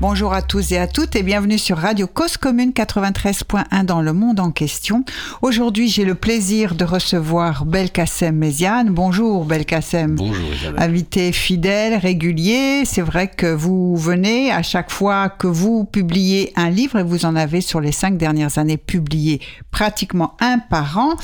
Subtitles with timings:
[0.00, 4.12] Bonjour à tous et à toutes et bienvenue sur Radio Cause Commune 93.1 dans le
[4.12, 5.04] monde en question.
[5.42, 8.90] Aujourd'hui, j'ai le plaisir de recevoir Belkacem Méziane.
[8.90, 10.14] Bonjour Belkacem.
[10.14, 10.80] Bonjour Isabelle.
[10.80, 12.84] Invité fidèle, régulier.
[12.84, 17.24] C'est vrai que vous venez à chaque fois que vous publiez un livre et vous
[17.24, 19.40] en avez sur les cinq dernières années publié
[19.72, 21.14] pratiquement un par an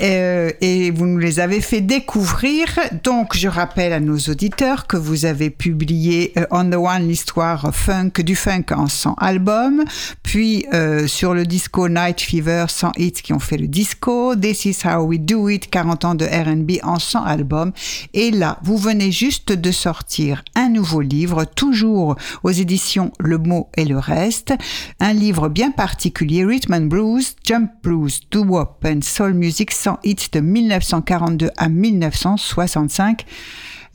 [0.00, 2.66] euh, et vous nous les avez fait découvrir.
[3.04, 7.72] Donc, je rappelle à nos auditeurs que vous avez publié euh, On the One l'histoire
[7.72, 9.84] funk du funk en 100 albums,
[10.22, 14.64] puis euh, sur le disco Night Fever 100 hits qui ont fait le disco, This
[14.64, 17.72] is how we do it 40 ans de R&B en 100 albums
[18.14, 23.68] et là vous venez juste de sortir un nouveau livre toujours aux éditions Le mot
[23.76, 24.54] et le reste,
[25.00, 30.28] un livre bien particulier Rhythm and Blues, Jump Blues, Doo-wop and Soul Music 100 hits
[30.32, 33.24] de 1942 à 1965.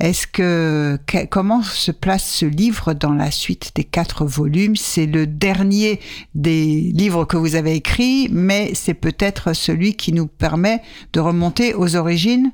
[0.02, 0.98] Est-ce que,
[1.30, 4.76] comment se place ce livre dans la suite des quatre volumes?
[4.76, 6.00] C'est le dernier
[6.34, 10.82] des livres que vous avez écrits, mais c'est peut-être celui qui nous permet
[11.14, 12.52] de remonter aux origines?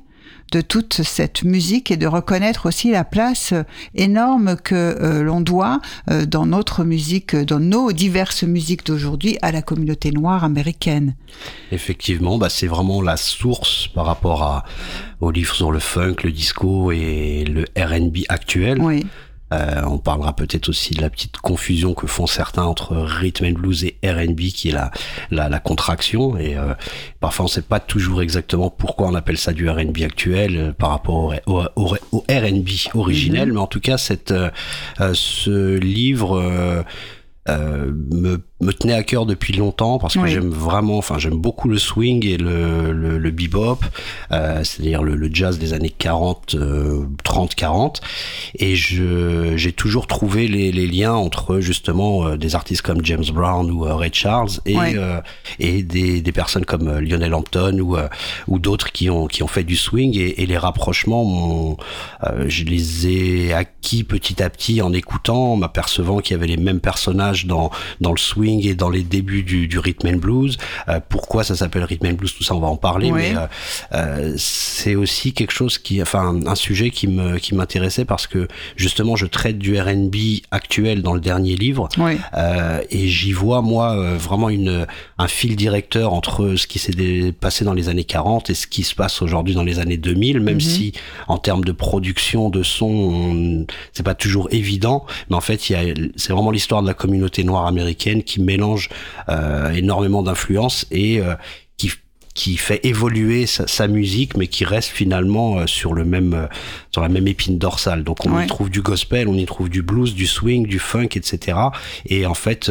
[0.52, 3.54] De toute cette musique et de reconnaître aussi la place
[3.94, 9.52] énorme que euh, l'on doit euh, dans notre musique, dans nos diverses musiques d'aujourd'hui à
[9.52, 11.14] la communauté noire américaine.
[11.72, 14.64] Effectivement, bah, c'est vraiment la source par rapport à,
[15.20, 18.80] aux livres sur le funk, le disco et le R&B actuel.
[18.80, 19.06] Oui.
[19.52, 23.58] Euh, on parlera peut-être aussi de la petite confusion que font certains entre rhythm and
[23.58, 24.90] blues et R&B, qui est la,
[25.30, 26.36] la, la contraction.
[26.36, 26.74] Et euh,
[27.20, 30.72] parfois, on ne sait pas toujours exactement pourquoi on appelle ça du R&B actuel euh,
[30.72, 33.48] par rapport au, au, au, au R&B originel.
[33.48, 33.54] Mhm.
[33.54, 34.50] Mais en tout cas, cette, euh,
[35.14, 36.84] ce livre
[37.48, 40.30] euh, me me tenait à cœur depuis longtemps parce que Oui.
[40.32, 43.78] j'aime vraiment, enfin j'aime beaucoup le swing et le, le, le bebop,
[44.32, 48.00] euh, c'est-à-dire le, le jazz des années 40, euh, 30, 40,
[48.58, 53.24] et je j'ai toujours trouvé les, les liens entre justement euh, des artistes comme James
[53.32, 54.94] Brown ou euh, Ray Charles et Ouais.
[54.96, 55.20] euh,
[55.60, 58.08] et des, des personnes comme euh, Lionel Hampton ou euh,
[58.48, 61.76] ou d'autres qui ont qui ont fait du swing et, et les rapprochements,
[62.24, 66.46] euh, je les ai acquis petit à petit en écoutant, en m'apercevant qu'il y avait
[66.48, 67.70] les mêmes personnages dans
[68.00, 70.56] dans le swing et dans les débuts du, du rhythm and blues.
[70.88, 73.10] Euh, pourquoi ça s'appelle rhythm and blues Tout ça, on va en parler.
[73.10, 73.20] Oui.
[73.20, 73.46] Mais euh,
[73.94, 78.48] euh, c'est aussi quelque chose qui, enfin, un sujet qui me qui m'intéressait parce que
[78.76, 80.16] justement, je traite du R&B
[80.50, 81.88] actuel dans le dernier livre.
[81.98, 82.12] Oui.
[82.90, 84.86] Et j'y vois moi vraiment une
[85.18, 88.82] un fil directeur entre ce qui s'est passé dans les années 40 et ce qui
[88.82, 90.60] se passe aujourd'hui dans les années 2000 même Mhm.
[90.60, 90.92] si
[91.28, 95.72] en termes de production de son on- c'est pas toujours évident mais en fait il
[95.72, 98.88] y a c'est vraiment l'histoire de la communauté noire américaine qui mélange
[99.28, 101.34] euh, énormément d'influences et euh,
[101.76, 101.92] qui
[102.34, 106.48] qui fait évoluer sa, sa musique, mais qui reste finalement euh, sur le même
[106.92, 108.04] sur la même épine dorsale.
[108.04, 108.44] Donc on Ouais.
[108.44, 111.58] y trouve du gospel, on y trouve du blues, du swing, du funk, etc.
[112.06, 112.70] Et en fait,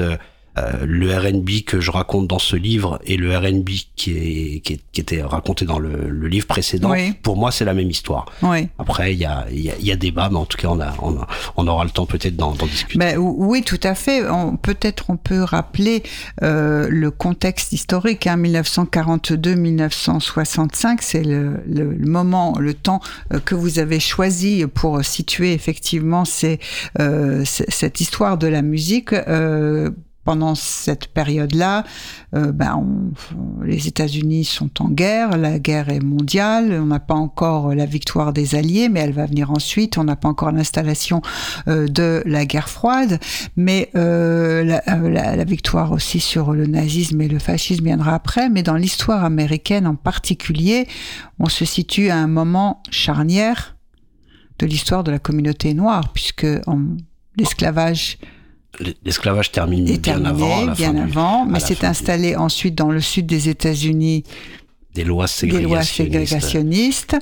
[0.58, 4.60] euh, euh, le R&B que je raconte dans ce livre et le R&B qui, est,
[4.62, 7.14] qui, est- qui était raconté dans le, le livre précédent, Oui.
[7.22, 8.26] pour moi c'est la même histoire.
[8.42, 8.68] Oui.
[8.80, 10.80] Après il y a, il y, a, y a débat, mais en tout cas on,
[10.82, 12.98] a, on, a- on aura le temps peut-être d'en discuter.
[13.00, 14.24] Ben, ou- oui, tout à fait.
[14.62, 16.04] Peut-être on peut rappeler
[16.44, 18.28] euh, le contexte historique.
[18.28, 23.00] Hein, 1942-1965, c'est le, le- le moment, le temps
[23.34, 26.60] euh, que vous avez choisi pour situer effectivement ces,
[27.00, 29.14] euh, cette histoire de la musique.
[30.28, 31.86] Pendant cette période-là,
[32.36, 32.84] euh, ben,
[33.64, 38.34] les États-Unis sont en guerre, la guerre est mondiale, on n'a pas encore la victoire
[38.34, 41.22] des Alliés, mais elle va venir ensuite, on n'a pas encore l'installation
[41.70, 43.22] euh, de la guerre froide,
[43.56, 48.76] mais euh, la, victoire aussi sur le nazisme et le fascisme viendra après, mais dans
[48.76, 50.90] l'histoire américaine en particulier,
[51.40, 53.78] on se situe à un moment charnière
[54.60, 56.46] de l'histoire de la communauté noire, puisque
[57.38, 58.18] l'esclavage
[59.04, 62.92] L'esclavage termine est bien terminé, avant, bien du- avant, mais s'est du- installé ensuite dans
[62.92, 64.24] le sud des États-Unis
[64.94, 67.12] des lois des lois ségrégationnistes.
[67.12, 67.16] ségrégationnistes.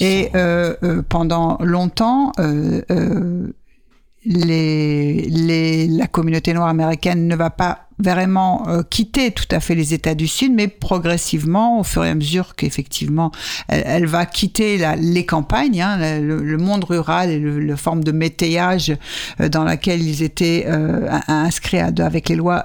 [0.00, 3.46] Et euh, euh, pendant longtemps, euh, euh,
[4.24, 9.74] les, les, la communauté noire américaine ne va pas vraiment euh, quitter tout à fait
[9.74, 13.30] les États du Sud, mais progressivement, au fur et à mesure qu'effectivement,
[13.68, 18.96] elle, va quitter les campagnes, hein, le, monde rural et le, forme de métayage
[19.40, 22.62] euh, dans laquelle ils étaient euh, inscrits avec les lois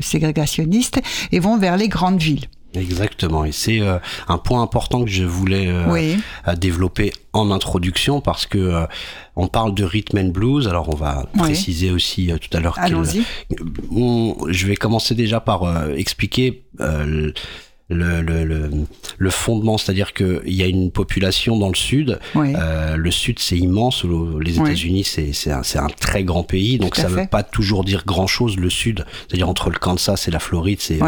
[0.00, 1.00] ségrégationnistes,
[1.32, 2.46] et vont vers les grandes villes.
[2.76, 6.16] Exactement, et c'est euh, un point important que je voulais euh, Oui.
[6.46, 8.86] euh, développer en introduction parce que euh,
[9.34, 10.68] on parle de rhythm and blues.
[10.68, 11.40] Alors on va Oui.
[11.42, 12.76] préciser aussi euh, tout à l'heure.
[12.78, 13.22] Allons-y.
[13.90, 17.32] on- je vais commencer déjà par euh, expliquer euh,
[17.88, 18.68] le, le, le,
[19.16, 22.18] le fondement, c'est-à-dire qu'il y a une population dans le sud.
[22.34, 22.52] Oui.
[22.56, 24.02] Euh, le sud, c'est immense.
[24.04, 24.66] Le- Les Oui.
[24.70, 27.84] États-Unis, c'est c'est un, c'est un très grand pays, donc ça ne veut pas toujours
[27.84, 28.56] dire grand-chose.
[28.56, 30.98] Le sud, c'est-à-dire entre le Kansas et la Floride, il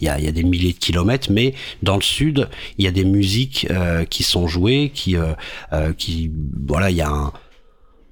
[0.00, 2.48] y, a, y a des milliers de kilomètres, mais dans le sud,
[2.78, 5.32] il y a des musiques euh, qui sont jouées, qui, euh,
[5.74, 6.30] euh, qui,
[6.66, 7.32] voilà, il y a un,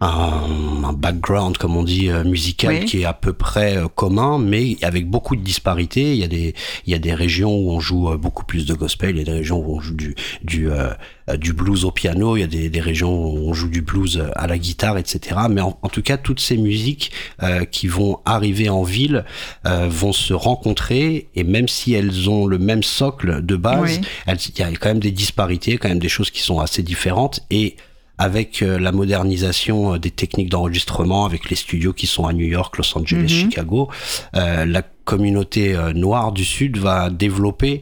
[0.01, 2.85] un, un background, comme on dit, euh, musical Oui.
[2.87, 6.13] qui est à peu près euh, commun, mais avec beaucoup de disparités.
[6.13, 6.55] Il y a des,
[6.87, 9.23] il y a des régions où on joue euh, beaucoup plus de gospel, il y
[9.23, 10.91] a des régions où on joue du, du, euh,
[11.37, 14.25] du blues au piano, il y a des, des régions où on joue du blues
[14.37, 15.37] à la guitare, etc.
[15.51, 17.11] Mais en, en tout cas, toutes ces musiques
[17.43, 19.25] euh, qui vont arriver en ville
[19.67, 24.07] euh, vont se rencontrer et même si elles ont le même socle de base, Oui.
[24.27, 26.83] elles- il y a quand même des disparités, quand même des choses qui sont assez
[26.83, 27.77] différentes et
[28.21, 32.45] avec euh, la modernisation euh, des techniques d'enregistrement, avec les studios qui sont à New
[32.47, 33.29] York, Los Angeles, Mhm.
[33.29, 33.89] Chicago,
[34.37, 37.81] euh, la communauté euh, noire du Sud va développer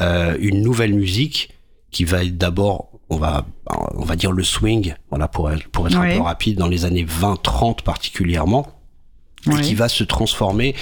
[0.00, 1.50] euh, une nouvelle musique
[1.90, 3.44] qui va être d'abord, on va,
[3.96, 6.84] on va dire le swing, voilà pour être, pour être un peu rapide, dans les
[6.84, 8.68] années 20-30 particulièrement
[9.46, 9.60] et Oui.
[9.62, 10.74] qui va se transformer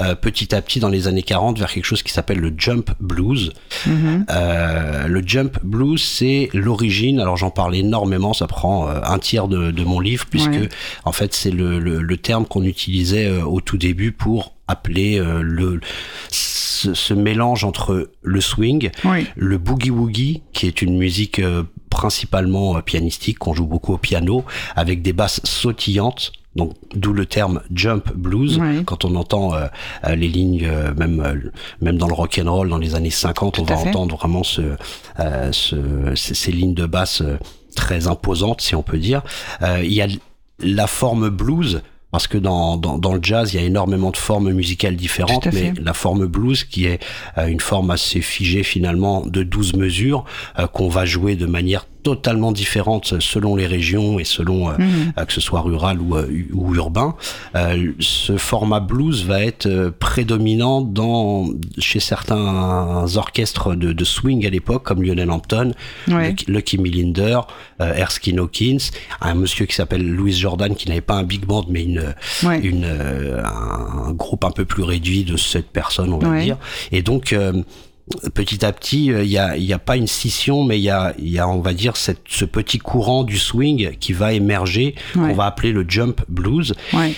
[0.00, 2.90] euh, petit à petit dans les années 40 vers quelque chose qui s'appelle le jump
[3.00, 3.52] blues.
[3.86, 4.24] Mhm.
[4.30, 7.20] Euh, le jump blues, c'est l'origine.
[7.20, 10.68] Alors j'en parle énormément, ça prend euh, un tiers de, de mon livre puisque
[11.04, 15.18] en fait c'est le, le, le terme qu'on utilisait euh, au tout début pour appeler
[15.20, 15.80] euh, le
[16.30, 19.26] ce, ce mélange entre le swing, Oui.
[19.36, 24.44] le boogie woogie, qui est une musique euh, principalement pianistique, qu'on joue beaucoup au piano,
[24.74, 26.32] avec des basses sautillantes.
[26.56, 28.58] Donc, d'où le terme jump blues.
[28.86, 29.66] Quand on entend euh,
[30.04, 31.50] euh, les lignes, euh, même euh,
[31.82, 33.88] même dans le rock and roll dans les années 50, on Tout va fait.
[33.90, 34.62] entendre vraiment ce,
[35.52, 37.22] ce ces, ces lignes de basse
[37.74, 39.22] très imposantes, si on peut dire.
[39.62, 40.08] Il y a
[40.60, 41.82] la forme blues.
[42.12, 45.48] Parce que dans, dans, dans le jazz, il y a énormément de formes musicales différentes,
[45.52, 47.00] mais la forme blues, qui est
[47.36, 50.24] une forme assez figée finalement de 12 mesures,
[50.72, 55.12] qu'on va jouer de manière totalement différente selon les régions et selon euh, Mhm.
[55.18, 57.16] euh, que ce soit rural ou, euh, ou urbain.
[57.98, 61.48] Ce format blues va être prédominant dans
[61.78, 65.72] chez certains orchestres de, de swing à l'époque, comme Lionel Hampton,
[66.08, 66.34] Ouais.
[66.46, 67.40] Lucky, Millinder,
[67.80, 68.78] Erskine Hawkins,
[69.20, 72.14] un monsieur qui s'appelle Louis Jordan qui n'avait pas un big band mais une
[72.44, 72.60] Ouais.
[72.60, 76.44] une un, un groupe un peu plus réduit de sept personnes on va Ouais.
[76.44, 76.56] dire
[76.92, 77.34] et donc
[78.34, 80.82] petit à petit euh, il y a il y a pas une scission mais il
[80.84, 84.12] y a il y a on va dire cette, ce petit courant du swing qui
[84.12, 85.28] va émerger Ouais.
[85.30, 87.12] qu'on va appeler le jump blues Ouais.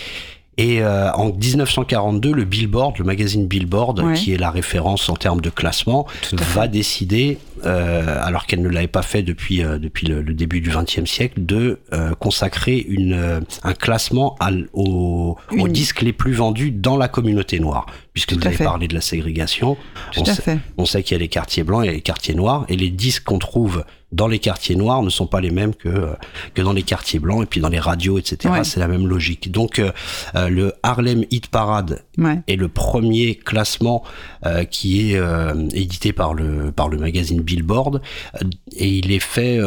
[0.59, 4.15] Et euh, en 1942, le Billboard, le magazine Billboard, Ouais.
[4.15, 8.87] qui est la référence en termes de classement, va décider, euh, alors qu'elle ne l'avait
[8.89, 13.15] pas fait depuis depuis depuis le, le début du XXe siècle, de euh, consacrer une
[13.15, 17.59] euh, un classement à l- aux, aux Une- disques les plus vendus dans la communauté
[17.59, 18.65] noire, puisque Tout vous avez fait.
[18.65, 19.77] parlé de la ségrégation.
[20.13, 20.59] Tout on à sait- fait.
[20.77, 23.25] on sait qu'il y a les quartiers blancs et les quartiers noirs, et les disques
[23.25, 26.07] qu'on trouve dans les quartiers noirs ne sont pas les mêmes que euh,
[26.55, 28.53] que dans les quartiers blancs, et puis dans les radios, etc.
[28.53, 28.65] Ouais.
[28.65, 29.51] C'est la même logique.
[29.51, 29.91] Donc euh,
[30.35, 32.41] euh, le Harlem Hit Parade Ouais.
[32.49, 34.03] est le premier classement
[34.45, 38.01] euh, qui est euh, édité par le par le magazine Billboard
[38.43, 39.59] euh, et il est fait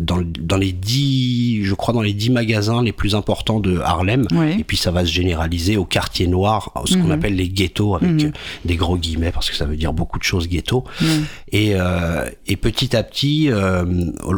[0.00, 4.26] dans dans les dix je crois dans les dix magasins les plus importants de Harlem
[4.58, 7.10] et puis ça va se généraliser au quartier noir ce qu'on Mhm.
[7.12, 8.32] appelle les ghettos avec Mhm.
[8.64, 11.06] des gros guillemets parce que ça veut dire beaucoup de choses ghetto Ouais.
[11.50, 13.11] et, euh, et petit à petit,
[13.50, 13.84] euh,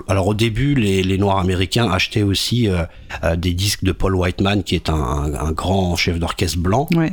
[0.09, 2.85] alors au début, les, les Noirs américains achetaient aussi euh,
[3.23, 6.89] euh, des disques de Paul Whiteman, qui est un, un- un grand chef d'orchestre blanc.
[6.95, 7.13] Ouais.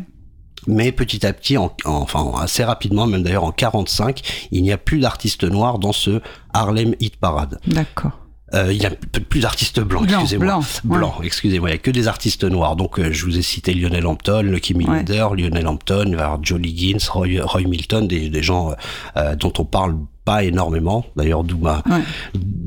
[0.68, 4.72] Mais petit à petit, en, en- enfin assez rapidement, même d'ailleurs en 45, il n'y
[4.72, 6.22] a plus d'artistes noirs dans ce
[6.54, 7.60] Harlem Hit Parade.
[7.68, 8.12] D'accord.
[8.54, 8.90] Euh, il n'y a
[9.30, 10.60] plus d'artistes blancs, Blanc, excusez-moi.
[10.84, 11.26] blanc, ouais.
[11.26, 11.70] Excusez-moi.
[11.70, 12.76] Il n'y a que des artistes noirs.
[12.76, 17.42] Donc, euh, je vous ai cité Lionel Hampton, Lucky Millinder, Lionel Hampton, Joe Liggins, Roy,
[17.42, 18.74] Roy Milton, des, des gens
[19.16, 21.06] euh, dont on parle pas énormément.
[21.16, 21.84] D'ailleurs, d'où ma.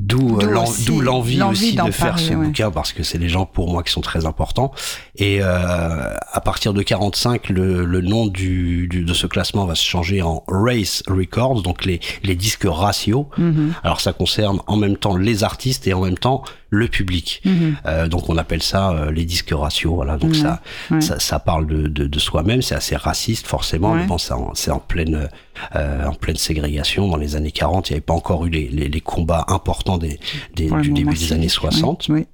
[0.07, 2.45] D'où euh, D'où l'envie aussi de faire parler, ce ouais.
[2.45, 4.71] bouquin parce que c'est les gens pour moi qui sont très importants.
[5.17, 9.75] Et euh, à partir de 45, le, le nom du, du- de ce classement va
[9.75, 13.29] se changer en Race Records, donc les, les disques ratio.
[13.37, 13.73] Mhm.
[13.83, 17.41] Alors ça concerne en même temps les artistes et en même temps le public.
[17.45, 17.75] Mhm.
[17.85, 19.95] Euh, donc on appelle ça euh, les disques ratio.
[19.95, 20.99] Voilà, donc ça, ouais.
[21.01, 22.61] ça, ça parle de, de, de soi-même.
[22.61, 23.99] C'est assez raciste forcément, Ouais.
[24.01, 25.29] mais bon, c'est en, c'est en pleine,
[25.75, 27.07] euh, en pleine ségrégation.
[27.07, 29.94] Dans les années 40, il n'y avait pas encore eu les, les, les combats importants
[29.97, 30.19] des,
[30.55, 32.07] des, du début des années civique, 60.
[32.09, 32.25] Oui.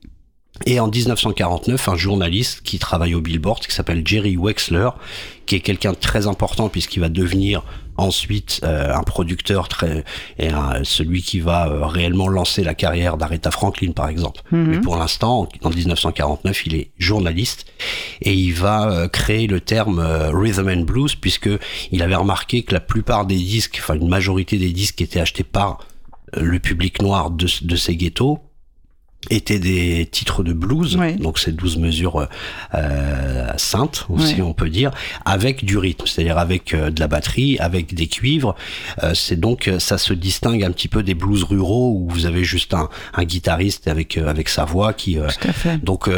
[0.66, 4.90] Et en 1949, un journaliste qui travaille au Billboard, qui s'appelle Jerry Wexler,
[5.46, 7.64] qui est quelqu'un de très important puisqu'il va devenir
[7.98, 10.04] ensuite euh, un producteur très
[10.40, 10.50] et
[10.84, 14.42] celui qui va euh, réellement lancer la carrière d'Aretha Franklin par exemple.
[14.52, 14.68] Mhm.
[14.68, 17.66] Mais pour l'instant, en 1949, il est journaliste
[18.22, 20.00] et il va euh, créer le terme
[20.34, 21.50] rhythm and blues puisque
[21.92, 25.20] il avait remarqué que la plupart des disques, enfin une majorité des disques qui étaient
[25.20, 25.80] achetés par
[26.40, 28.40] le public noir de, de ces ghettos
[29.30, 32.28] étaient des titres de blues, donc ces 12 mesures
[32.74, 34.92] euh, saintes, si on peut dire,
[35.26, 38.56] avec du rythme, c'est-à-dire avec euh, de la batterie, avec des cuivres.
[39.04, 42.44] Euh, c'est donc ça se distingue un petit peu des blues ruraux où vous avez
[42.44, 45.18] juste un, un guitariste avec euh, avec sa voix qui.
[45.84, 46.10] donc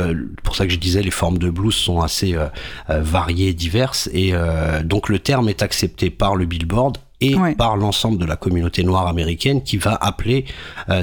[0.43, 2.35] pour ça que je disais les formes de blues sont assez
[2.87, 4.09] variées, diverses.
[4.13, 4.33] Et
[4.83, 9.07] donc le terme est accepté par le Billboard et par l'ensemble de la communauté noire
[9.07, 10.45] américaine qui va appeler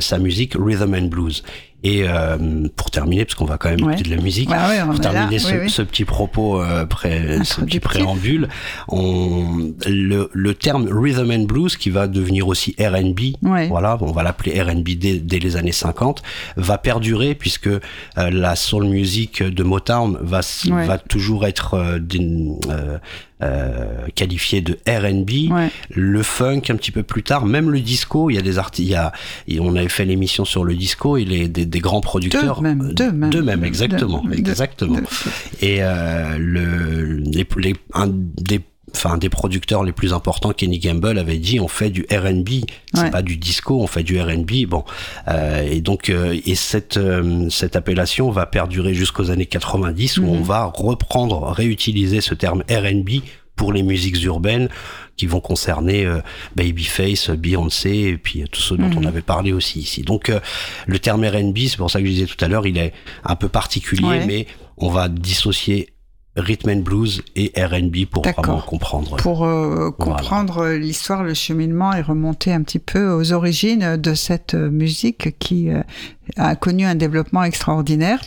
[0.00, 1.42] sa musique rhythm and blues.
[1.82, 5.38] Et euh, pour terminer, parce qu'on va quand même écouter de la musique, pour terminer
[5.38, 8.48] ce, ce, petit propos, euh, pré, ce petit préambule,
[8.88, 13.36] on, le, le, terme rhythm and blues, qui va devenir aussi R&B,
[13.68, 16.22] voilà, on va l'appeler R&B dès, dès, les années 50,
[16.56, 17.80] va perdurer puisque euh,
[18.16, 20.40] la soul music de Motown va,
[20.84, 21.98] va toujours être
[23.42, 25.52] euh, qualifié de R&B,
[25.94, 28.30] le funk un petit peu plus tard, même le disco.
[28.30, 28.94] Il y a des artistes,
[29.58, 32.92] on avait fait l'émission sur le disco, il est des, des grands producteurs, deux même,
[32.92, 34.98] deux même, deux même exactement, exactement.
[35.60, 38.60] Et euh, le, les, les, un des
[38.94, 43.10] enfin des producteurs les plus importants, Kenny Gamble avait dit on fait du R&B, c'est
[43.10, 44.66] pas du disco, on fait du R&B.
[44.68, 44.84] Bon,
[45.28, 50.24] euh, et donc euh, et cette euh, cette appellation va perdurer jusqu'aux années 90 où
[50.24, 50.42] on mhm.
[50.42, 53.22] va reprendre, réutiliser ce terme R&B
[53.56, 54.68] pour les musiques urbaines
[55.16, 56.08] qui vont concerner
[56.56, 59.06] Babyface, Beyoncé et puis tout ce dont on mhm.
[59.06, 60.00] avait parlé aussi ici.
[60.00, 60.32] Donc
[60.86, 63.36] le terme R&B, c'est pour ça que je disais tout à l'heure, il est un
[63.36, 64.46] peu particulier, mais
[64.78, 65.90] on va dissocier
[66.40, 69.16] rhythm and blues et R&B pour vraiment comprendre.
[69.16, 74.54] Pour euh, comprendre l'histoire, le cheminement et remonter un petit peu aux origines de cette
[74.54, 75.82] musique qui euh,
[76.36, 78.20] a connu un développement extraordinaire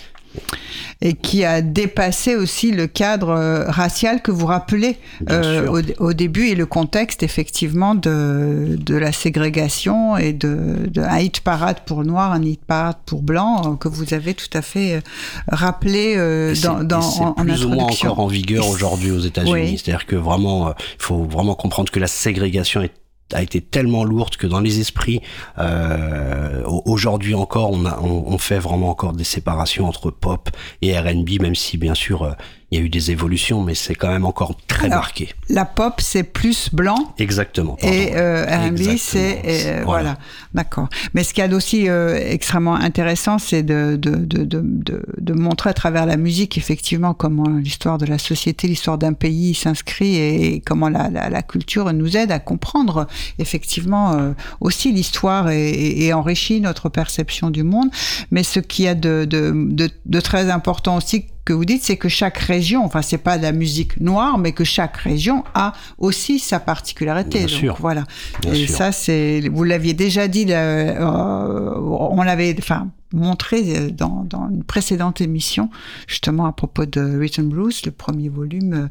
[1.02, 4.98] et qui a dépassé aussi le cadre euh, racial que vous rappelez
[5.30, 11.20] euh, au, début et le contexte effectivement de, de la ségrégation et de, de, un
[11.20, 14.62] hit parade pour noir, un hit parade pour blanc euh, que vous avez tout à
[14.62, 15.04] fait
[15.50, 16.16] rappelé
[16.64, 19.78] dans, dans en, plus ou moins encore en vigueur aujourd'hui aux États-Unis.
[19.78, 23.03] C'est-à-dire que vraiment, il faut vraiment comprendre que la ségrégation est
[23.34, 25.22] a été tellement lourde que dans les esprits,
[25.60, 30.50] euh, aujourd'hui encore, on, on, fait vraiment encore des séparations entre pop
[30.82, 32.32] et R&B, même si bien sûr euh,
[32.74, 35.30] il y a eu des évolutions, mais c'est quand même encore très marqué.
[35.48, 37.14] La pop, c'est plus blanc.
[37.20, 37.78] Exactement.
[37.84, 40.18] Et euh, R&B, c'est euh, voilà,
[40.56, 40.90] d'accord.
[41.14, 45.34] Mais ce qu'il y a d'aussi euh, extrêmement intéressant, c'est de de, de, de, de,
[45.34, 50.16] montrer à travers la musique, effectivement, comment l'histoire de la société, l'histoire d'un pays s'inscrit
[50.16, 53.06] et, comment la, la, la, culture nous aide à comprendre,
[53.38, 57.90] effectivement, euh, aussi l'histoire et, et, enrichit notre perception du monde.
[58.32, 62.10] Mais ce qui a de, de, de très important aussi, que vous dites, c'est que
[62.10, 66.40] chaque région, enfin c'est pas de la musique noire, mais que chaque région a aussi
[66.40, 67.40] sa particularité.
[67.40, 67.78] Bien sûr.
[67.80, 68.04] Voilà.
[68.52, 74.50] et ça, c'est, vous l'aviez déjà dit, euh, on l'avait, enfin montré euh, dans, dans,
[74.50, 75.70] une précédente émission,
[76.08, 78.88] justement à propos de Written Blues, le premier volume, euh,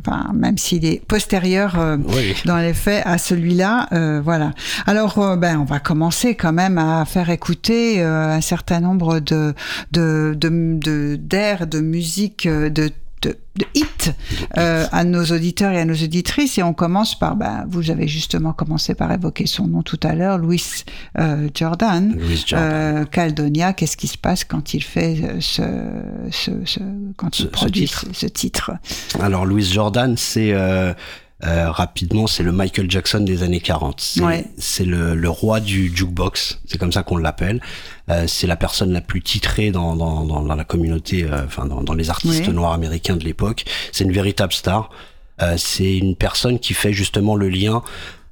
[0.00, 1.96] enfin, même s'il est postérieur euh,
[2.44, 3.88] dans les faits à celui-là.
[3.92, 4.52] Euh, voilà.
[4.86, 9.54] Alors, ben, on va commencer quand même à faire écouter un certain nombre de
[9.92, 12.90] de de d'air, de, de musique, de
[13.22, 14.12] de, de hit
[14.58, 16.58] euh, à nos auditeurs et à nos auditrices.
[16.58, 20.14] Et on commence par, ben, vous avez justement commencé par évoquer son nom tout à
[20.14, 20.62] l'heure, Louis
[21.18, 22.14] euh, Jordan.
[22.18, 22.70] Louis Jordan.
[22.72, 25.62] Euh, Caldonia, qu'est-ce qui se passe quand il fait ce,
[26.30, 26.80] ce, ce
[27.16, 28.06] quand il produit ce titre.
[28.12, 28.70] ce titre?
[29.20, 30.54] Alors, Louis Jordan, c'est
[31.44, 34.00] euh, rapidement, c'est le Michael Jackson des années 40.
[34.00, 34.44] C'est ouais.
[34.80, 37.60] le, le, roi du jukebox, c'est comme ça qu'on l'appelle.
[38.10, 41.82] Euh, c'est la personne la plus titrée dans, dans, dans la communauté, euh, enfin dans,
[41.82, 42.52] dans, les artistes ouais.
[42.52, 43.64] noirs américains de l'époque.
[43.90, 44.90] C'est une véritable star.
[45.40, 47.82] Euh, c'est une personne qui fait justement le lien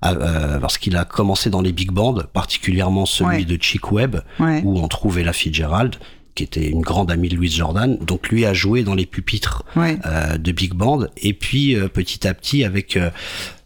[0.05, 3.45] euh, parce qu'il a commencé dans les big bands, particulièrement celui ouais.
[3.45, 4.63] de Chick Webb, ouais.
[4.65, 5.97] où on trouve Ella Fitzgerald
[6.41, 7.99] qui était une grande amie de Louise Jordan.
[7.99, 9.99] Donc lui a joué dans les pupitres ouais.
[10.07, 13.11] euh, de big band et puis euh, petit à petit avec euh,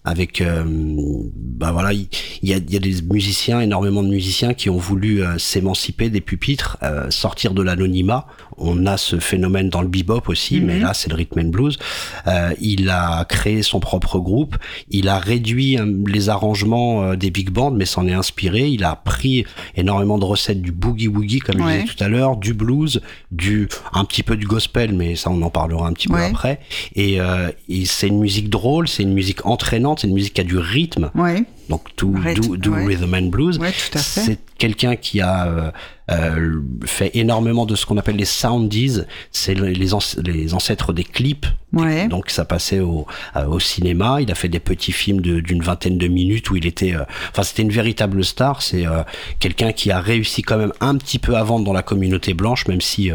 [0.05, 2.09] avec euh, bah voilà il
[2.43, 6.21] y, a, y a des musiciens énormément de musiciens qui ont voulu euh, s'émanciper des
[6.21, 8.27] pupitres euh, sortir de l'anonymat
[8.59, 10.83] on a ce phénomène dans le bebop aussi, mais Mhm.
[10.83, 11.79] là c'est le rhythm and blues.
[12.27, 14.57] Euh, il a créé son propre groupe,
[14.91, 18.69] il a réduit euh, les arrangements euh, des big bands, mais s'en est inspiré.
[18.69, 19.45] Il a pris
[19.77, 21.83] énormément de recettes du boogie woogie, comme je Ouais.
[21.83, 25.41] disais tout à l'heure, du blues, du un petit peu du gospel, mais ça on
[25.43, 26.27] en parlera un petit peu Ouais.
[26.31, 26.61] après.
[26.95, 30.41] Et, euh, et c'est une musique drôle, c'est une musique entraînante, c'est une musique qui
[30.41, 31.11] a du rythme.
[31.15, 32.85] Oui, Donc tout do, do ouais.
[32.87, 33.59] rhythm and blues.
[33.59, 34.21] Ouais, tout à fait.
[34.21, 35.71] C'est quelqu'un qui a euh,
[36.11, 39.01] euh, fait énormément de ce qu'on appelle les soundies,
[39.33, 41.47] c'est le- les, anc- les ancêtres des clips.
[41.73, 42.07] Ouais.
[42.09, 43.07] Donc ça passait au,
[43.37, 44.19] euh, au cinéma.
[44.21, 46.95] Il a fait des petits films d'une vingtaine de minutes où il était.
[46.95, 48.63] euh, Enfin, c'était une véritable star.
[48.63, 49.03] C'est euh,
[49.41, 52.67] quelqu'un qui a réussi quand même un petit peu à vendre dans la communauté blanche,
[52.69, 53.11] même si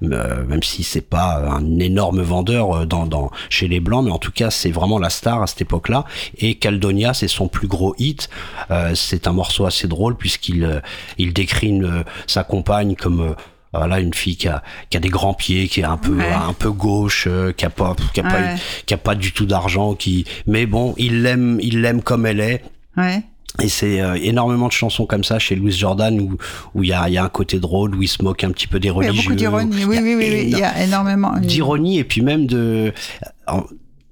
[0.00, 4.32] même si c'est pas un énorme vendeur dans, dans chez les blancs, mais en tout
[4.32, 6.04] cas c'est vraiment la star à cette époque-là.
[6.38, 8.28] Et Caldonia, c'est son plus gros hit.
[8.94, 10.80] C'est un morceau assez drôle puisqu'il euh,
[11.18, 13.32] il décrit une, euh, sa compagne comme euh,
[13.72, 16.24] voilà une fille qui a, qui a des grands pieds, qui est un peu Ouais.
[16.32, 18.40] un peu gauche, qui a pas qui a pas
[18.86, 22.40] qui a pas du tout d'argent, qui mais bon il l'aime il l'aime comme elle
[22.40, 22.62] est.
[22.96, 23.22] ouais.
[23.62, 26.36] Et c'est euh, énormément de chansons comme ça chez Louis Jordan où
[26.74, 28.66] où il y a, y a un côté drôle, où il se moque un petit
[28.66, 29.30] peu des Oui, il y a religieux.
[29.30, 29.84] beaucoup d'ironie.
[29.86, 31.32] Oui, oui, oui, il y a énormément.
[31.38, 32.92] d'ironie et puis même de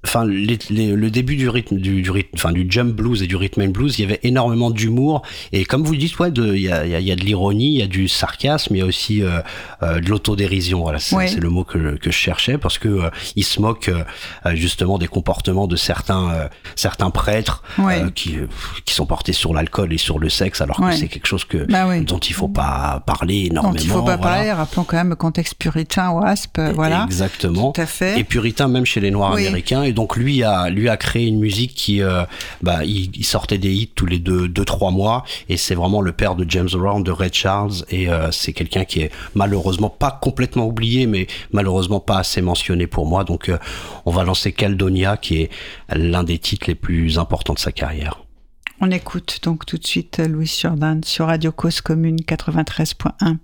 [0.04, 3.26] enfin les- les- le début du rythme du, du rythme enfin du jump blues et
[3.26, 6.30] du rhythm and blues il y avait énormément d'humour et comme vous le dites ouais
[6.34, 8.78] il y a, y a- y a de l'ironie il y a du sarcasme il
[8.78, 9.40] y a aussi euh,
[9.82, 11.30] euh, de l'autodérision voilà c'est Ouais.
[11.34, 14.02] le mot que, que je cherchais parce que euh, il se moque euh,
[14.46, 18.02] euh, justement des comportements de certains euh, certains prêtres Ouais.
[18.14, 18.36] qui
[18.84, 20.90] qui sont portés sur l'alcool et sur le sexe alors Ouais.
[20.90, 24.02] que c'est quelque chose que Bah dont il faut pas parler énormément dont il faut
[24.02, 24.34] pas voilà.
[24.36, 24.52] parler.
[24.52, 27.04] Rappelons quand même le contexte puritain, WASP, euh, voilà.
[27.06, 27.72] Exactement.
[27.72, 28.18] Tout à fait.
[28.20, 29.46] Et puritain même chez les Noirs Oui.
[29.46, 29.82] américains.
[29.84, 32.24] Et donc lui a lui a créé une musique qui euh,
[32.62, 35.24] bah il, sortait des hits tous les deux deux trois mois.
[35.48, 37.84] Et c'est vraiment le père de James Brown, de Ray Charles.
[37.88, 42.86] Et euh, c'est quelqu'un qui est malheureusement pas complètement oublié, mais malheureusement pas assez mentionné
[42.86, 43.24] pour moi.
[43.24, 43.58] Donc euh,
[44.04, 45.50] on va lancer Caldonia, qui est
[45.90, 48.20] l'un des titres les plus importants de sa carrière.
[48.80, 53.36] On écoute donc tout de suite Louis Jordan sur Radio Cause Commune 93.1.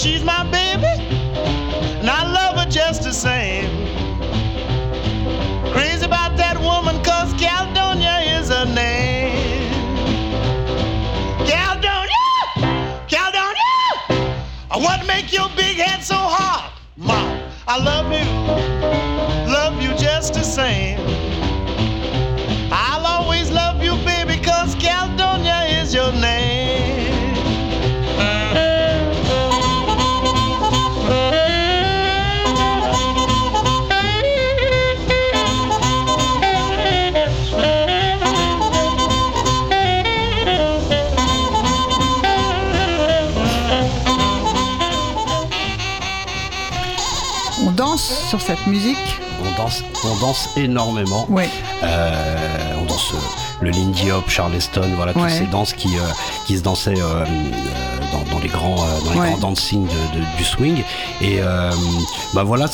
[0.00, 0.86] she's my baby,
[2.00, 3.68] and I love her just the same.
[5.72, 9.70] Crazy about that woman, cause Caledonia is her name.
[11.46, 12.26] Caledonia!
[13.08, 14.46] Caledonia!
[14.70, 16.72] What make your big head so hot?
[16.96, 18.79] Mom, I love you,
[48.30, 48.96] sur cette musique.
[49.44, 51.26] On danse, on danse énormément.
[51.28, 51.42] Oui.
[51.82, 53.18] Euh, on danse euh,
[53.60, 55.30] le Lindy Hop, Charleston, voilà toutes Ouais.
[55.36, 56.02] ces danses qui euh,
[56.46, 56.94] qui se dansaient
[58.42, 59.30] les grands euh, dans les Ouais.
[59.30, 60.82] grands dancing de- de- du swing.
[61.20, 61.70] Et euh,
[62.34, 62.66] bah voilà,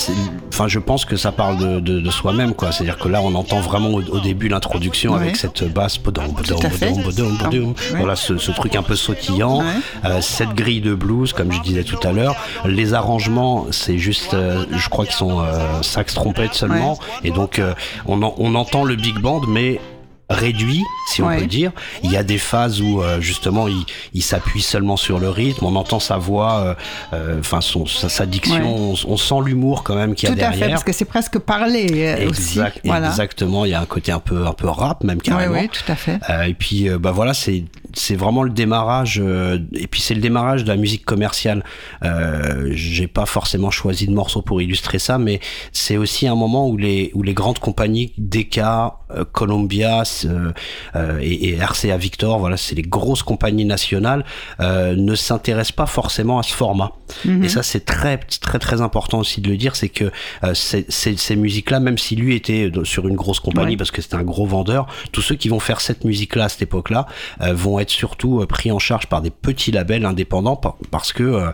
[0.49, 2.73] enfin je pense que ça parle de, de, soi-même quoi.
[2.73, 5.21] C'est-à-dire que là on entend vraiment au, au début l'introduction Ouais.
[5.21, 7.75] avec cette basse, podom, podom, podom, podom, podom.
[7.99, 9.65] Voilà ce, ce truc un peu sautillant, Ouais.
[10.05, 12.37] euh, cette grille de blues comme je disais tout à l'heure.
[12.65, 14.35] Les arrangements c'est juste,
[14.71, 15.43] je crois qu'ils sont
[15.83, 16.99] sax trompette seulement.
[17.25, 17.61] Et donc
[18.07, 19.81] on, en- on entend le big band mais
[20.29, 21.71] réduit, si on peut dire.
[22.03, 25.65] Il y a des phases où euh, justement il, il s'appuie seulement sur le rythme,
[25.65, 26.75] on entend sa voix, euh,
[27.13, 28.95] euh, enfin son sa, sa diction, Ouais.
[29.07, 30.71] on, on sent l'humour quand même qu'il y a Tout à fait, derrière.
[30.71, 32.59] parce que c'est presque parlé euh, aussi.
[32.59, 33.09] Exact, Voilà.
[33.09, 35.55] Exactement, il y a un côté un peu un peu rap même Oui, carrément.
[35.61, 36.19] oui, tout à fait.
[36.29, 40.15] Euh, et puis euh, bah voilà, c'est c'est vraiment le démarrage, euh, et puis c'est
[40.15, 41.65] le démarrage de la musique commerciale.
[42.05, 45.41] Euh, J'ai pas forcément choisi de morceaux pour illustrer ça, mais
[45.73, 51.49] c'est aussi un moment où les où les grandes compagnies euh, Columbia euh, euh, et,
[51.49, 54.25] et, RCA Victor, voilà, c'est les grosses compagnies nationales,
[54.61, 56.93] ne s'intéressent pas forcément à ce format.
[57.25, 57.45] Mhm.
[57.45, 60.11] Et ça, c'est très très très important aussi de le dire, c'est que
[60.55, 64.25] ces, ces musiques-là, même si lui était sur une grosse compagnie parce que c'était un
[64.25, 67.07] gros vendeur, tous ceux qui vont faire cette musique-là à cette époque-là
[67.41, 71.53] vont être surtout pris en charge par des petits labels indépendants parce que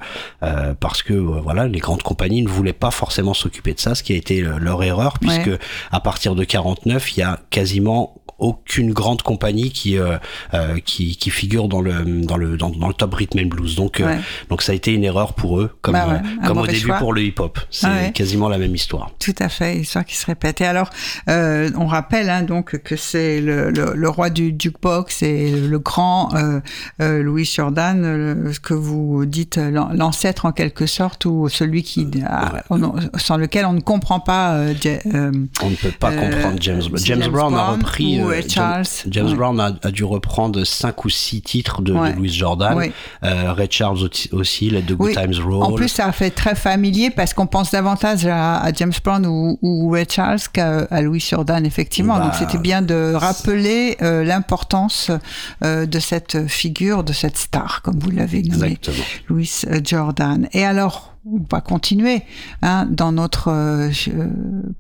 [0.81, 4.13] parce que voilà, les grandes compagnies ne voulaient pas forcément s'occuper de ça, ce qui
[4.13, 5.51] a été leur erreur puisque
[5.91, 10.19] à partir de 49, il y a quasiment aucune grande compagnie qui euh,
[10.53, 13.77] euh, qui, qui, figure dans le dans le dans, dans le top rhythm and blues.
[13.77, 14.17] Donc euh,
[14.51, 17.23] donc ça a été une erreur pour eux, comme bah comme au début pour le
[17.23, 17.61] hip hop.
[17.71, 19.11] C'est ah quasiment la même histoire.
[19.21, 20.61] Tout à fait, histoire qui se répète.
[20.61, 20.91] Et alors
[21.29, 26.31] on rappelle hein, donc que c'est le, le, roi du jukebox et le grand
[26.99, 32.09] Louis Jordan, ce que vous dites l'ancêtre en quelque sorte ou celui qui
[33.17, 34.57] sans lequel on ne comprend pas.
[34.57, 38.87] on ne peut pas comprendre James, James, James Brown, a repris Charles.
[39.09, 42.91] James, Brown a, dû reprendre 5 ou 6 titres de, Louis Jordan.
[43.23, 45.63] Euh, Ray Charles aussi, Let the Good Times Roll.
[45.63, 50.07] En plus, ça fait très familier parce qu'on pense davantage à, James Brown ou, Ray
[50.09, 52.19] Charles qu'à Louis Jordan, effectivement.
[52.19, 55.11] Donc bah, c'était bien de rappeler euh, l'importance
[55.65, 58.79] euh, de cette figure, de cette star, comme vous l'avez nommé,
[59.29, 59.51] Louis
[59.85, 60.49] Jordan.
[60.53, 62.23] Et alors, on va continuer
[62.63, 63.91] hein, dans notre euh,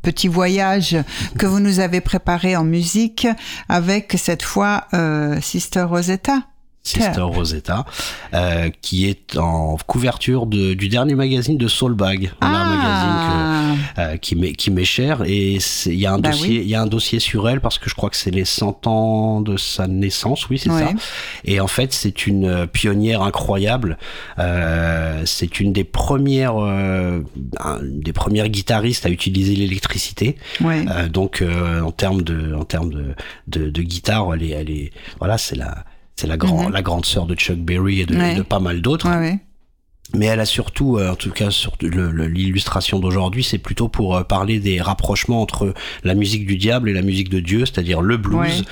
[0.03, 0.97] petit voyage
[1.39, 3.27] que vous nous avez préparé en musique
[3.69, 6.43] avec cette fois euh, Sister Rosetta.
[6.83, 7.85] Sister Rosetta,
[8.35, 12.33] euh, qui est en couverture de, du dernier magazine de Soulbag.
[12.43, 12.77] On a un ah.
[12.77, 13.53] magazine
[13.99, 16.75] euh, qui m'est qui m'est cher et il y a un bah dossier il y
[16.75, 19.57] a un dossier sur elle parce que je crois que c'est les 100 ans de
[19.57, 20.91] sa naissance, oui c'est ça.
[21.45, 23.99] Et en fait c'est une euh, pionnière incroyable.
[24.39, 26.57] Euh, c'est une des premières
[27.83, 30.37] des premières guitaristes à utiliser l'électricité.
[31.11, 31.45] donc
[31.83, 33.15] en termes de en termes de,
[33.47, 35.85] de, de guitare, elle est elle est voilà c'est la
[36.17, 36.73] c'est la, grand, mhm.
[36.73, 39.09] la grande sœur de Chuck Berry et de, pas mal d'autres.
[40.15, 44.25] Mais elle a surtout, euh, en tout cas sur l'illustration d'aujourd'hui, c'est plutôt pour euh,
[44.25, 45.73] parler des rapprochements entre
[46.05, 48.65] la musique du diable et la musique de Dieu, c'est-à-dire le blues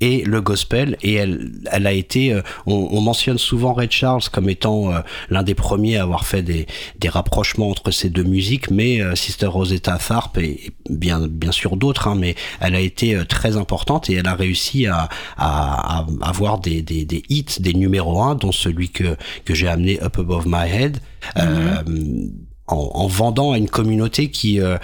[0.00, 0.96] et le gospel.
[1.02, 5.42] Et elle, elle a été, euh, on, mentionne souvent Ray Charles comme étant euh, l'un
[5.42, 6.66] des premiers à avoir fait des,
[6.98, 11.76] des rapprochements entre ces deux musiques, mais euh, Sister Rosetta Tharpe et, bien, bien sûr
[11.76, 16.06] d'autres, hein, mais elle a été très importante et elle a réussi à, à, à
[16.22, 20.18] avoir des, des, des, hits, des numéros 1, dont celui que, que j'ai amené Up
[20.18, 20.98] Above My Head.
[21.36, 24.76] Mm-hmm en, vendant à une communauté qui euh,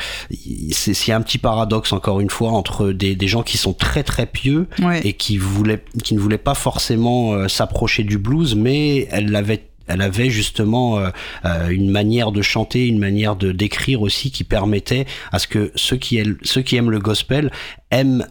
[0.72, 4.26] c'est un petit paradoxe encore une fois entre des, des gens qui sont très très
[4.26, 4.68] pieux
[5.02, 9.62] et qui voulaient qui ne voulaient pas forcément euh, s'approcher du blues mais elle avait
[9.86, 11.10] elle avait justement euh,
[11.44, 15.72] euh, une manière de chanter, une manière de d'écrire aussi qui permettait à ce que
[15.74, 17.50] ceux qui aiment, ceux qui aiment le gospel
[17.90, 18.26] aiment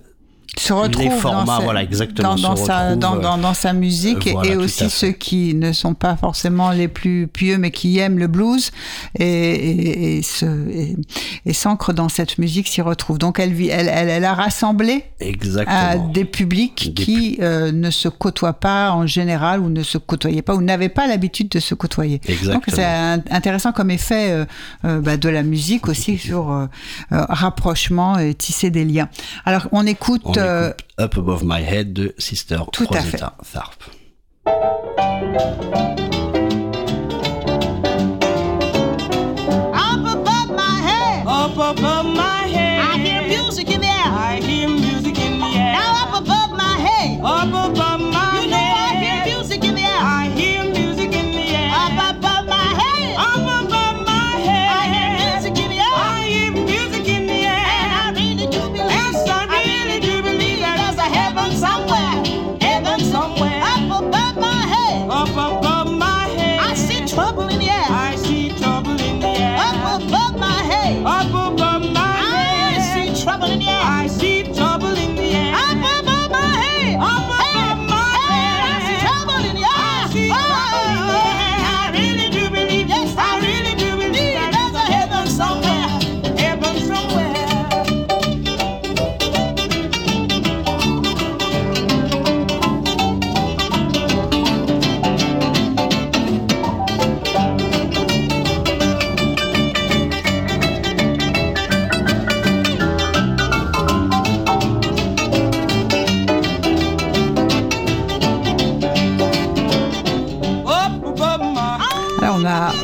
[0.57, 5.11] se retrouve formats, dans, voilà, exactement, dans, sa, dans, dans, sa musique et aussi ceux
[5.11, 8.71] qui ne sont pas forcément les plus pieux mais qui aiment le blues
[9.19, 10.45] et, et, et, se,
[11.45, 13.17] et, s'ancrent dans cette musique s'y retrouvent.
[13.17, 16.09] Donc elle, elle, elle, elle a rassemblé exactement.
[16.13, 20.55] des publics qui euh, ne se côtoient pas en général ou ne se côtoyaient pas
[20.55, 22.21] ou n'avaient pas l'habitude de se côtoyer.
[22.27, 22.53] Exactement.
[22.53, 22.85] Donc c'est
[23.33, 24.45] intéressant comme effet euh,
[24.85, 26.67] euh, bah, de la musique aussi sur
[27.11, 29.09] rapprochement et tisser des liens.
[29.45, 30.39] Alors on écoute...
[30.45, 33.83] Euh, Up Above My Head de Sister Tout Rosetta Tharpe.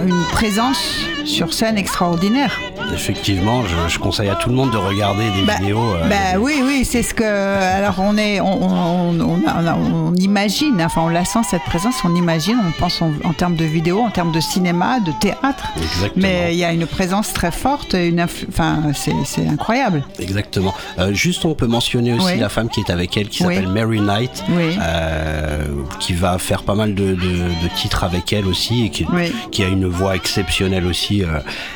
[0.06, 2.60] Une présence sur scène extraordinaire.
[2.94, 5.96] Effectivement, je, je conseille à tout le monde de regarder des Bah, vidéos.
[5.96, 7.24] euh, bah oui, oui, c'est ce que.
[7.24, 11.96] Alors on est, on, on, on, a- on imagine, enfin on la sent cette présence,
[12.04, 15.72] on imagine, on pense en, en termes de vidéo, en termes de cinéma, de théâtre.
[15.78, 16.12] Exactement.
[16.28, 20.04] Mais il y a une présence très forte, une enfin c'est c'est incroyable.
[20.20, 20.74] Exactement.
[21.00, 22.40] Euh, juste, on peut mentionner aussi Oui.
[22.40, 23.56] la femme qui est avec elle, qui Oui.
[23.56, 24.78] s'appelle Mary Knight, Oui.
[24.82, 25.66] euh,
[26.00, 29.06] qui va faire pas mal de, de- de titres avec elle aussi, et qui,
[29.52, 31.24] qui a une voix exceptionnelle aussi.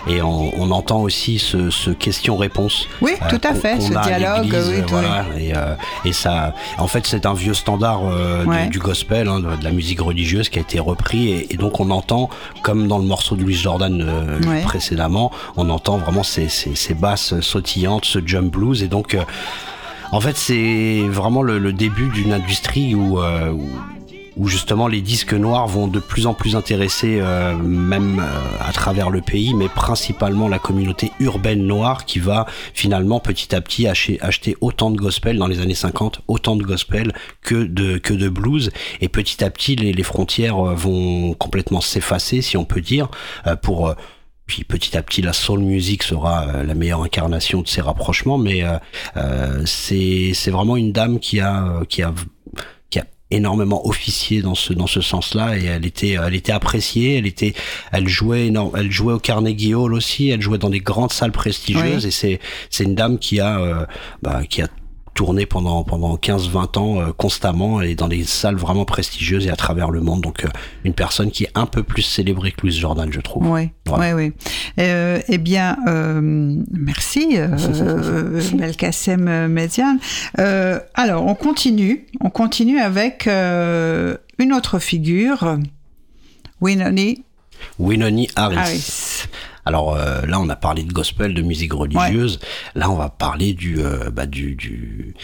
[0.08, 2.88] et on, on entend aussi ce, ce question-réponse.
[3.02, 7.26] Oui, tout à fait, ce dialogue, oui, euh, et, euh, et ça, en fait, c'est
[7.26, 10.80] un vieux standard euh, du- gospel, hein, de, de la musique religieuse qui a été
[10.80, 12.30] repris, et, et donc on entend,
[12.64, 14.62] comme dans le morceau de Louis Jordan euh, Ouais.
[14.64, 19.14] précédemment, on entend vraiment ces, ces, ces basses sautillantes, ce jump blues, et donc.
[19.16, 19.22] euh,
[20.12, 23.68] en fait, c'est vraiment le, le début d'une industrie où, euh, où,
[24.38, 28.72] où justement les disques noirs vont de plus en plus intéresser, euh, même euh, à
[28.72, 33.88] travers le pays, mais principalement la communauté urbaine noire qui va finalement petit à petit
[33.88, 38.30] acheter, autant de gospel dans les années 50, autant de gospel que de, que de
[38.30, 38.72] blues.
[39.02, 43.10] Et petit à petit, les, les frontières euh, vont complètement s'effacer, si on peut dire,
[43.48, 43.88] euh, pour...
[43.88, 43.94] euh,
[44.48, 48.64] puis petit à petit, la soul music sera la meilleure incarnation de ces rapprochements, mais
[49.18, 52.14] euh, c'est c'est vraiment une dame qui a qui a
[53.36, 57.54] énormément officié dans ce dans ce sens-là et elle était elle était appréciée, elle était
[57.92, 61.32] elle jouait énorme, elle jouait au Carnegie Hall aussi, elle jouait dans des grandes salles
[61.32, 62.08] prestigieuses Oui.
[62.08, 63.86] et c'est c'est une dame qui a euh,
[64.22, 64.68] bah, qui a
[65.16, 69.56] tourné pendant pendant 15-20 ans euh, constamment et dans des salles vraiment prestigieuses et à
[69.56, 70.50] travers le monde donc euh,
[70.84, 73.48] une personne qui est un peu plus célébrée que Louis Jordan je trouve.
[73.50, 74.34] Oui, oui, oui.
[74.78, 76.20] Eh bien, euh,
[76.72, 77.38] merci,
[78.54, 79.98] Belkacem Median.
[80.36, 82.06] Alors, on continue.
[82.20, 85.58] On continue avec une autre figure,
[86.62, 87.24] Winoni
[87.80, 88.58] Winoni Harris.
[88.58, 89.28] Harris.
[89.66, 92.40] Alors euh, là, on a parlé de gospel, de musique religieuse.
[92.76, 95.16] Là, on va parler du, euh, bah, du, du,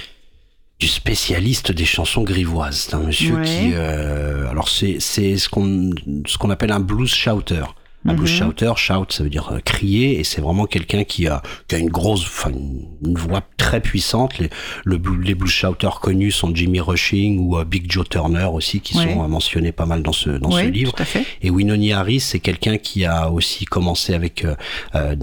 [0.80, 2.78] du spécialiste des chansons grivoises.
[2.78, 3.46] C'est un monsieur Ouais.
[3.46, 5.92] qui, euh, alors c'est c'est ce qu'on
[6.26, 7.64] ce qu'on appelle un blues shouter.
[8.04, 11.42] Un blues shouter, shout, ça veut dire euh, crier, et c'est vraiment quelqu'un qui a,
[11.68, 14.40] qui a une grosse, enfin, une, une voix très puissante.
[14.40, 14.50] Les,
[14.86, 18.98] le, les blues shouters connus sont Jimmy Rushing ou euh, Big Joe Turner aussi, qui
[18.98, 19.14] Ouais.
[19.14, 20.94] sont euh, mentionnés pas mal dans ce, dans ce livre.
[20.94, 21.26] tout à fait.
[21.44, 24.56] Et Winoni Harris, c'est quelqu'un qui a aussi commencé avec euh,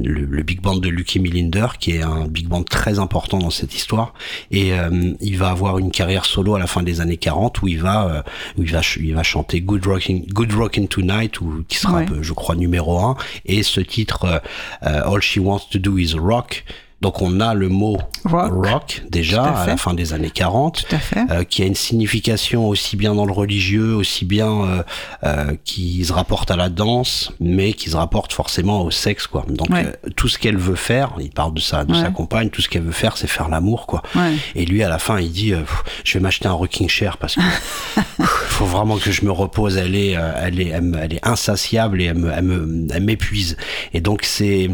[0.00, 3.50] le, le big band de Lucky Millinder, qui est un big band très important dans
[3.50, 4.14] cette histoire.
[4.52, 7.68] Et euh, il va avoir une carrière solo à la fin des années 40 où
[7.68, 8.24] il va,
[8.56, 12.06] où il va, il va chanter Good Rocking, Good Rocking Tonight, ou qui sera, Ouais.
[12.12, 13.16] euh, je crois, numéro un.
[13.46, 14.38] Et ce titre, euh,
[14.84, 16.64] euh, All She Wants to Do Is Rock.
[17.00, 19.02] Donc on a le mot Rock.
[19.08, 21.20] déjà à la fin des années 40 Tout à fait.
[21.30, 24.82] euh, qui a une signification aussi bien dans le religieux, aussi bien euh,
[25.24, 29.44] euh, qui se rapporte à la danse, mais qui se rapporte forcément au sexe, quoi.
[29.48, 29.86] Donc Ouais.
[29.86, 32.00] euh, tout ce qu'elle veut faire, il parle de sa de Ouais.
[32.00, 34.02] sa compagne, tout ce qu'elle veut faire, c'est faire l'amour, quoi.
[34.16, 34.32] Ouais.
[34.56, 35.60] Et lui, à la fin, il dit, euh,
[36.02, 37.40] je vais m'acheter un rocking chair parce que
[38.24, 39.76] faut vraiment que je me repose.
[39.76, 43.56] Elle est, euh, elle est, elle, est insatiable et elle me, elle me- elle m'épuise.
[43.94, 44.70] Et donc c'est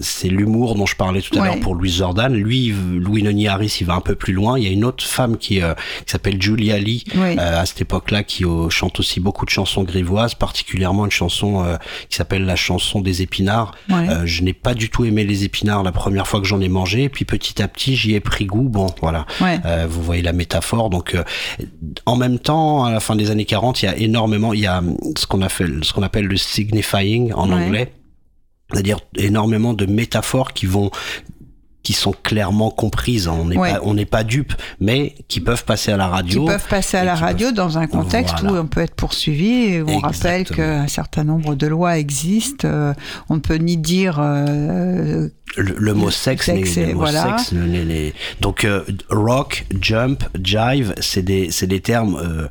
[0.00, 1.46] c'est l'humour dont je parlais tout à Ouais.
[1.48, 2.32] l'heure pour Louis Jordan.
[2.32, 4.58] Lui, Louis Noni Harris, il va un peu plus loin.
[4.58, 5.74] Il y a une autre femme qui, euh,
[6.06, 9.82] qui s'appelle Julia Lee, euh, à cette époque-là, qui euh, chante aussi beaucoup de chansons
[9.82, 11.76] grivoises, particulièrement une chanson euh,
[12.08, 13.74] qui s'appelle la chanson des épinards.
[13.90, 14.08] Ouais.
[14.08, 16.68] Euh, je n'ai pas du tout aimé les épinards la première fois que j'en ai
[16.68, 18.68] mangé, et puis petit à petit, j'y ai pris goût.
[18.70, 19.26] Bon, voilà.
[19.42, 20.88] Euh, vous voyez la métaphore.
[20.88, 21.24] Donc, euh,
[22.06, 24.66] en même temps, à la fin des années 40, il y a énormément, il y
[24.66, 24.82] a
[25.18, 27.92] ce qu'on appelle, ce qu'on appelle le signifying en anglais,
[28.72, 30.90] c'est-à-dire énormément de métaphores qui vont
[31.82, 33.28] qui sont clairement comprises.
[33.28, 33.72] On n'est Ouais.
[33.74, 36.44] pas, on n'est pas dupe, mais qui peuvent passer à la Qui radio.
[36.46, 38.56] peuvent passer à la qui radio dans un contexte Voilà.
[38.56, 42.66] où on peut être poursuivi et où on rappelle qu'un certain nombre de lois existent.
[42.66, 42.94] euh,
[43.28, 47.36] on ne peut ni dire euh, le, le mot sexe, sexe, et le mot voilà.
[47.38, 52.46] sexe n'est- n'est- donc euh, rock, jump, jive, c'est des c'est des termes euh,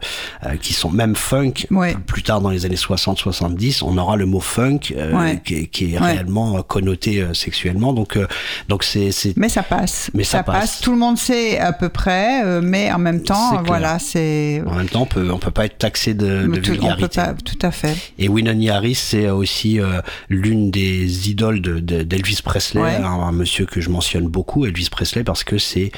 [0.45, 1.53] euh, qui sont même funk.
[1.71, 1.95] Ouais.
[2.07, 5.41] Plus tard dans les années 60-70, on aura le mot funk euh, Ouais.
[5.45, 6.13] qui, est- qui est Ouais.
[6.13, 7.93] réellement euh, connoté euh, sexuellement.
[7.93, 8.27] Donc euh,
[8.69, 10.09] donc c'est c'est Mais ça passe.
[10.13, 10.79] Mais ça passe.
[10.81, 14.61] Tout le monde sait à peu près, euh, mais en même temps, voilà, c'est.
[14.65, 16.71] en même temps on peut on peut pas être taxé de, de tout, on peut
[16.71, 17.07] vulgarité.
[17.21, 17.95] pas, tout à fait.
[18.19, 23.03] Et Winoni Harris, c'est aussi euh, l'une des idoles de- de- d'Elvis Presley, Ouais.
[23.05, 25.91] un, un monsieur que je mentionne beaucoup, Elvis Presley, parce que c'est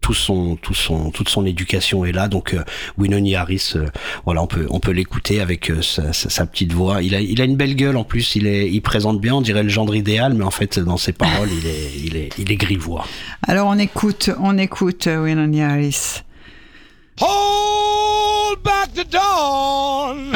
[0.00, 2.26] tout son, tout son, toute son éducation est là.
[2.26, 2.64] Donc euh,
[2.98, 3.86] Winoni Harris, euh,
[4.24, 7.02] voilà, on peut, on peut l'écouter avec euh, sa, sa- sa petite voix.
[7.02, 8.34] Il a, il a une belle gueule en plus.
[8.34, 11.12] Il est, il présente bien, on dirait le gendre idéal, mais en fait dans ses
[11.12, 13.06] paroles, il est, il est, il est grivois.
[13.46, 16.22] Alors on écoute, on écoute euh, Winoni Harris.
[17.20, 20.32] Hold back the dawn.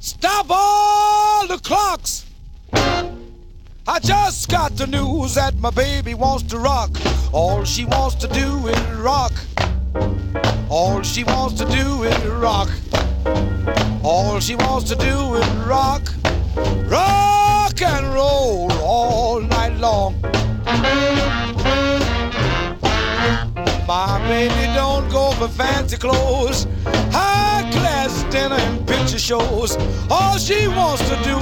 [0.00, 2.19] Stop all the clocks.
[3.92, 6.90] I just got the news that my baby wants to rock.
[7.32, 9.32] All she wants to do is rock.
[10.68, 12.70] All she wants to do is rock.
[14.04, 16.02] All she wants to do is rock.
[16.86, 20.14] Rock and roll all night long.
[23.90, 26.68] My baby don't go for fancy clothes,
[27.10, 29.76] high class dinner and picture shows.
[30.08, 31.36] All she wants to do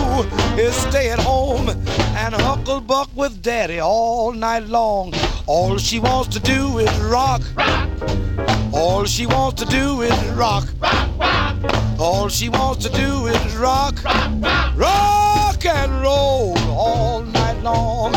[0.58, 5.12] is stay at home and huckle buck with daddy all night long.
[5.46, 7.42] All she wants to do is rock.
[8.72, 10.66] All she wants to do is rock.
[12.00, 14.02] All she wants to do is rock.
[14.74, 18.14] Rock and roll all night long.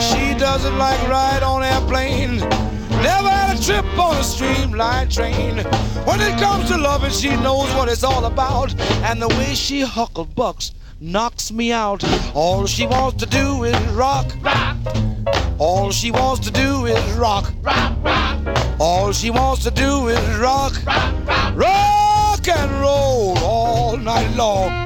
[0.00, 2.44] She doesn't like ride on airplanes.
[3.02, 3.35] Never
[3.66, 5.56] trip on a streamlined train.
[6.06, 8.72] When it comes to loving, she knows what it's all about.
[9.02, 12.04] And the way she huckle bucks knocks me out.
[12.32, 14.32] All she wants to do is rock.
[15.58, 17.52] All she wants to do is rock.
[17.62, 18.78] Rock, rock.
[18.78, 21.56] All she wants to do is rock rock.
[21.56, 24.85] Rock and roll all night long.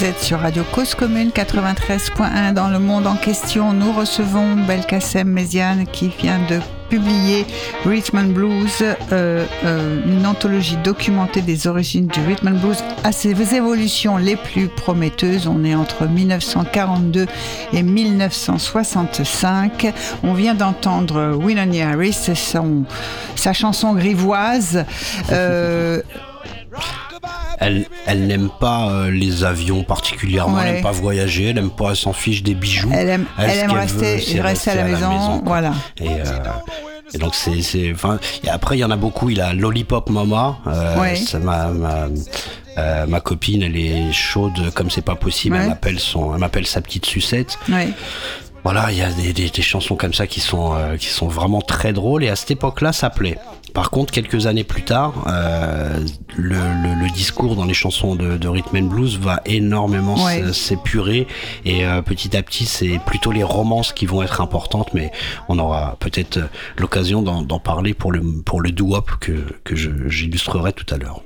[0.00, 3.74] Vous êtes sur Radio Cause Commune 93.1 dans le monde en question.
[3.74, 6.58] Nous recevons Belkacem Méziane qui vient de
[6.88, 7.44] publier
[7.84, 13.12] Rhythm and Blues, euh, euh, une anthologie documentée des origines du Rhythm and Blues à
[13.12, 15.46] ses évolutions les plus prometteuses.
[15.46, 17.26] On est entre 1942
[17.74, 19.92] et 1965.
[20.22, 22.30] On vient d'entendre Winona Harris,
[23.36, 24.86] sa chanson grivoise.
[25.30, 26.00] Euh,
[27.58, 31.90] Elle, elle n'aime pas euh, les avions particulièrement, elle n'aime pas voyager, elle n'aime pas,
[31.90, 32.90] elle s'en fiche des bijoux.
[32.92, 35.42] elle aime, Elle, elle ce aime qu'elle rester, veut, rester à la maison.
[35.44, 35.72] voilà.
[36.00, 36.24] Et, euh,
[37.12, 39.28] et donc c'est, c'est, enfin, et après il y en a beaucoup.
[39.30, 40.58] Il a Lollipop Mama.
[40.66, 41.16] Euh, Ouais.
[41.16, 42.06] ça, ma, ma,
[42.78, 45.56] euh, ma copine, elle est chaude comme c'est pas possible.
[45.56, 45.62] Ouais.
[45.62, 47.58] Elle m'appelle son, elle m'appelle sa petite sucette.
[47.68, 47.88] Ouais.
[48.62, 51.28] Voilà, il y a des, des, des chansons comme ça qui sont, euh, qui sont
[51.28, 53.38] vraiment très drôles et à cette époque-là, ça plaît.
[53.72, 55.98] Par contre, quelques années plus tard, euh,
[56.36, 60.52] le, le, le discours dans les chansons de, de rhythm and blues va énormément Ouais.
[60.52, 61.26] s'épurer
[61.64, 65.10] et euh, petit à petit, c'est plutôt les romances qui vont être importantes, mais
[65.48, 66.46] on aura peut-être euh,
[66.78, 69.32] l'occasion d'en parler pour le, pour le doo-wop que,
[69.64, 71.22] que j'illustrerai tout à l'heure.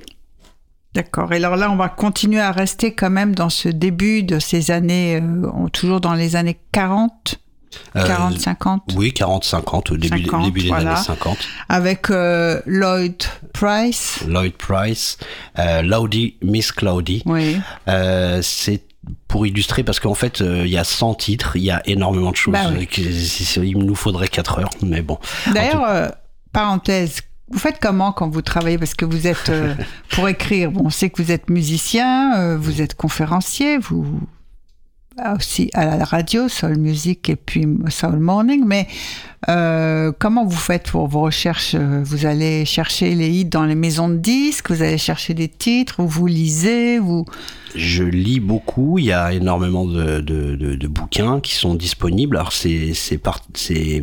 [0.93, 1.33] D'accord.
[1.33, 4.71] Et alors là, on va continuer à rester quand même dans ce début de ces
[4.71, 7.39] années, euh, toujours dans les années 40,
[7.95, 10.91] Euh, 40, 50, Oui, 40-50, au début, 50, début des voilà.
[10.95, 11.37] années 50.
[11.69, 14.23] avec euh, Lloyd Price.
[14.27, 15.17] Lloyd Price,
[15.59, 17.21] euh, Cloudy, Miss Cloudy.
[17.25, 17.57] Oui.
[17.87, 18.81] Euh, c'est
[19.27, 22.31] pour illustrer parce qu'en fait euh, il y a 100 titres, il y a énormément
[22.31, 22.53] de choses.
[22.53, 22.83] Bah oui.
[22.83, 25.19] euh, que- il nous faudrait 4 heures, mais bon.
[25.53, 26.07] D'ailleurs, euh,
[26.51, 28.77] parenthèse, vous faites comment quand vous travaillez?
[28.79, 29.75] Parce que vous êtes, euh,
[30.09, 34.19] pour écrire, bon, on sait que vous êtes musicien, euh, vous êtes conférencier, vous
[35.35, 38.87] aussi à la radio, Soul Music et puis Soul Morning, mais
[39.47, 41.75] euh, comment vous faites pour vos recherches?
[41.75, 46.01] Vous allez chercher les hits dans les maisons de disques, vous allez chercher des titres,
[46.01, 47.25] ou vous lisez, vous...
[47.75, 52.37] Je lis beaucoup, il y a énormément de, de, de, de bouquins qui sont disponibles.
[52.37, 54.01] Alors c'est c'est par- c'est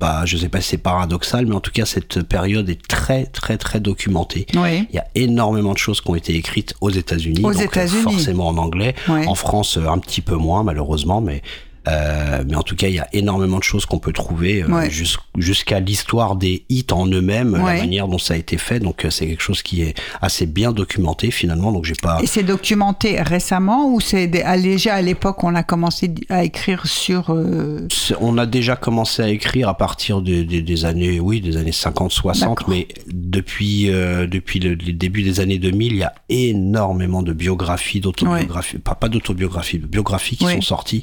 [0.00, 3.26] pas, je sais pas si c'est paradoxal, mais en tout cas cette période est très
[3.26, 4.46] très très documentée.
[4.54, 4.86] Oui.
[4.90, 7.64] Il y a énormément de choses qui ont été écrites aux États-Unis, Aux donc, euh,
[7.66, 8.02] États-Unis.
[8.02, 8.94] forcément en anglais.
[9.08, 9.26] Ouais.
[9.28, 11.42] En France, euh, un petit peu moins malheureusement, mais
[11.90, 14.68] euh, mais en tout cas, il y a énormément de choses qu'on peut trouver euh,
[14.68, 14.90] Ouais.
[15.36, 17.74] jusqu'à l'histoire des hits en eux-mêmes, Ouais.
[17.76, 18.78] la manière dont ça a été fait.
[18.80, 21.72] Donc euh, c'est quelque chose qui est assez bien documenté finalement.
[21.72, 22.18] Donc j'ai pas.
[22.22, 26.86] Et c'est documenté récemment ou c'est ah, déjà à l'époque on a commencé à écrire
[26.86, 27.30] sur...
[27.30, 27.86] euh,
[28.20, 31.70] On a déjà commencé à écrire à partir de- de- des années, oui, des années
[31.72, 32.68] 50-60, D'accord.
[32.70, 38.00] mais depuis depuis le, le début des années 2000, il y a énormément de biographies,
[38.00, 41.02] d'autobiographies, pas pas d'autobiographies, de biographies qui sont sorties,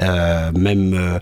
[0.00, 0.21] euh,
[0.54, 0.94] même.
[0.94, 1.18] euh,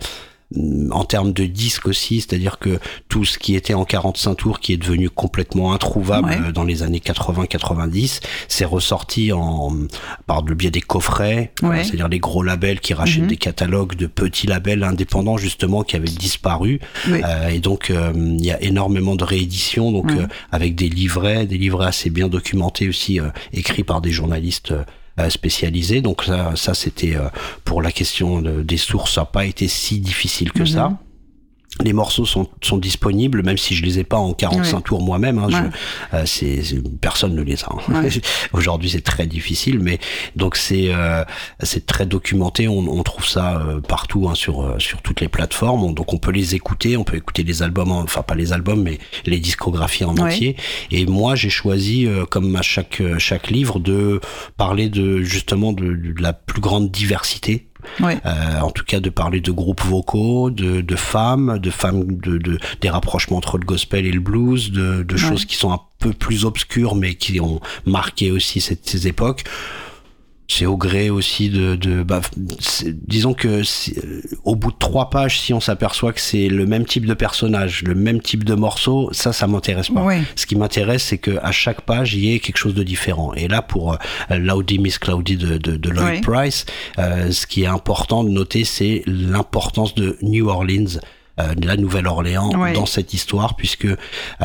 [0.91, 4.73] en termes de disques aussi, c'est-à-dire que tout ce qui était en 45 tours, qui
[4.73, 6.39] est devenu complètement introuvable Ouais.
[6.49, 9.71] euh, dans les années 80-90, c'est ressorti en
[10.27, 11.85] par le biais des coffrets, euh, Ouais.
[11.85, 13.29] c'est-à-dire les gros labels qui rachètent Mhm.
[13.29, 16.81] des catalogues de petits labels indépendants justement qui avaient disparu.
[17.09, 17.21] Oui.
[17.25, 20.19] Euh, et donc euh, il y a énormément de rééditions, donc Mhm.
[20.23, 24.75] euh, avec des livrets, des livrets assez bien documentés aussi, euh, écrits par des journalistes.
[25.19, 27.29] Euh, spécialisés donc ça, ça c'était euh,
[27.65, 30.67] pour la question de- des sources ça n'a pas été si difficile que Mhm.
[30.67, 30.93] ça
[31.83, 34.83] les morceaux sont, sont disponibles, même si je les ai pas en 45 Ouais.
[34.83, 35.39] tours moi-même.
[35.39, 35.71] Hein, je- Ouais.
[36.15, 37.69] euh, personne ne les a.
[37.89, 38.03] hein.
[38.03, 38.09] Ouais.
[38.53, 39.99] Aujourd'hui, c'est très difficile, mais
[40.37, 41.25] donc c'est euh,
[41.63, 42.69] c'est très documenté.
[42.69, 45.85] On, on trouve ça euh, partout hein, sur euh, sur toutes les plateformes.
[45.85, 46.97] On- donc on peut les écouter.
[46.97, 50.57] On peut écouter les albums, en- enfin pas les albums, mais les discographies en entier.
[50.91, 54.21] Et moi, j'ai choisi, euh, comme à chaque chaque livre, de
[54.57, 57.67] parler de justement de, de la plus grande diversité
[58.27, 62.39] Euh, en tout cas de parler de groupes vocaux, de, de femmes, de femmes, de,
[62.39, 65.81] de- des rapprochements entre le gospel et le blues, de, de choses qui sont un
[65.99, 69.45] peu plus obscures mais qui ont marqué aussi cette- ces époques.
[70.53, 72.21] C'est au gré aussi de, de bah,
[73.07, 76.85] disons que euh, au bout de trois pages, si on s'aperçoit que c'est le même
[76.85, 80.05] type de personnage, le même type de morceau, ça, ça m'intéresse pas.
[80.35, 83.33] Ce qui m'intéresse, c'est que à chaque page, il y ait quelque chose de différent.
[83.35, 83.97] Et là, pour euh,
[84.39, 86.23] Loudy Miss Cloudy de, de, de Lloyd.
[86.23, 86.67] Price,
[86.99, 90.99] euh, ce qui est important de noter, c'est l'importance de New Orleans.
[91.41, 92.73] Euh, de la Nouvelle-Orléans Ouais.
[92.75, 93.97] dans cette histoire puisque euh,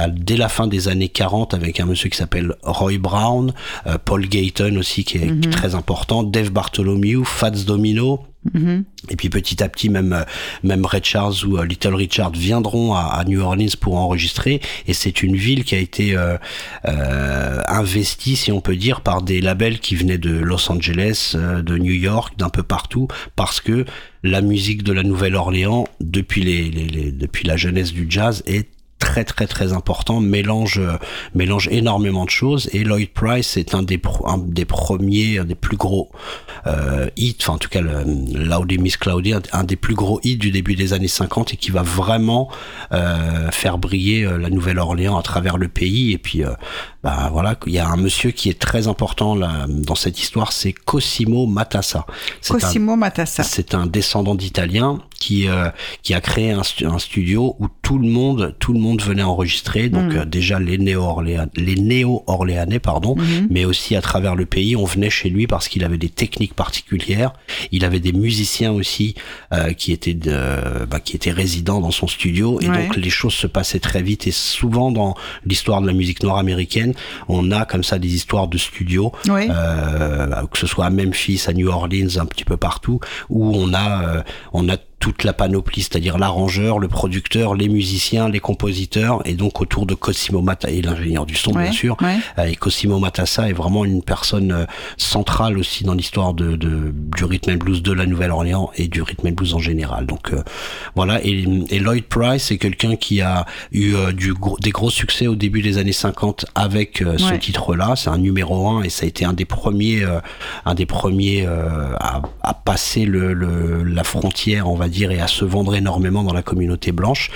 [0.10, 3.54] dès la fin des années 40 avec un monsieur qui s'appelle Roy Brown,
[3.88, 5.42] euh, Paul Gayton aussi qui est Mhm.
[5.52, 8.20] très important, Dave Bartholomew, Fats Domino,
[8.54, 8.84] Mhm.
[9.10, 10.24] et puis petit à petit, même
[10.64, 11.04] même Red
[11.46, 14.62] ou euh, Little Richard viendront à, New Orleans pour enregistrer.
[14.88, 16.38] Et c'est une ville qui a été euh,
[16.88, 21.62] euh, investie, si on peut dire, par des labels qui venaient de Los Angeles, euh,
[21.62, 23.86] de New York, d'un peu partout, parce que
[24.24, 28.68] la musique de la Nouvelle-Orléans, depuis les- depuis la jeunesse du jazz, est
[29.10, 30.98] très très très important mélange euh,
[31.36, 32.70] mélange énormément de choses.
[32.74, 36.10] Et Lloyd Price est un des pro- un des premiers un des plus gros
[36.68, 38.04] euh, hits enfin en tout cas le,
[38.52, 41.70] Loudy Miss Cloudy un, des plus gros hits du début des années 50 et qui
[41.72, 42.50] va vraiment
[42.92, 46.12] euh, faire briller euh, la Nouvelle-Orléans à travers le pays.
[46.12, 46.50] Et puis euh,
[47.04, 50.52] bah voilà il y a un monsieur qui est très important là, dans cette histoire
[50.52, 52.06] c'est Cosimo Matassa.
[52.42, 53.44] C'est un- Cosimo Matassa.
[53.44, 55.70] c'est un descendant d'Italien qui euh,
[56.04, 59.24] qui a créé un, stu- un studio où tout le monde tout le monde venait
[59.34, 60.18] enregistrer donc Mm.
[60.18, 63.48] euh, déjà les néo-orléanais les néo-orléanais pardon Mhm.
[63.50, 66.54] mais aussi à travers le pays on venait chez lui parce qu'il avait des techniques
[66.54, 67.32] particulières
[67.72, 69.16] il avait des musiciens aussi
[69.54, 72.88] euh, qui étaient de, bah, qui étaient résidents dans son studio et Ouais.
[72.88, 75.14] donc les choses se passaient très vite et souvent dans
[75.46, 76.94] l'histoire de la musique noire américaine
[77.28, 79.48] on a comme ça des histoires de studios Oui.
[79.50, 83.00] euh, que ce soit à Memphis, à New Orleans, un petit peu partout,
[83.30, 84.22] où on a, euh,
[84.54, 89.62] on a toute la panoplie, c'est-à-dire l'arrangeur, le producteur, les musiciens, les compositeurs, et donc
[89.62, 91.96] autour de Cosimo Matassa et l'ingénieur du son, Ouais, bien sûr.
[92.02, 92.16] ouais.
[92.40, 94.66] Euh, Et Cosimo Matassa est vraiment une personne euh,
[94.98, 99.04] centrale aussi dans l'histoire de, de- du rhythm and blues de la Nouvelle-Orléans et du
[99.04, 100.08] rhythm and blues en général.
[100.08, 100.42] Donc euh,
[100.96, 101.24] voilà.
[101.24, 105.36] Et, et Lloyd Price est quelqu'un qui a eu euh, du des gros succès au
[105.36, 107.38] début des années 50 avec euh, ce Ouais.
[107.38, 107.94] titre-là.
[107.96, 110.04] C'est un numéro un et ça a été un des premiers,
[110.66, 115.20] un des premiers euh, à, à passer le, le- la frontière, on va dire, et
[115.20, 117.30] à se vendre énormément dans la communauté blanche.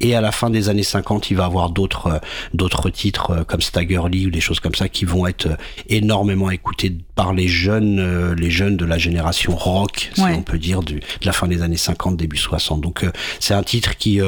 [0.00, 2.18] Et à la fin des années 50, il va avoir d'autres euh,
[2.52, 5.56] d'autres titres euh, comme Stagger Lee ou des choses comme ça qui vont être euh,
[5.88, 10.34] énormément écoutés par les jeunes, les jeunes de la génération rock, si Ouais.
[10.36, 12.80] on peut dire, du, de la fin des années 50, début 60.
[12.80, 13.06] Donc
[13.38, 14.20] c'est un titre qui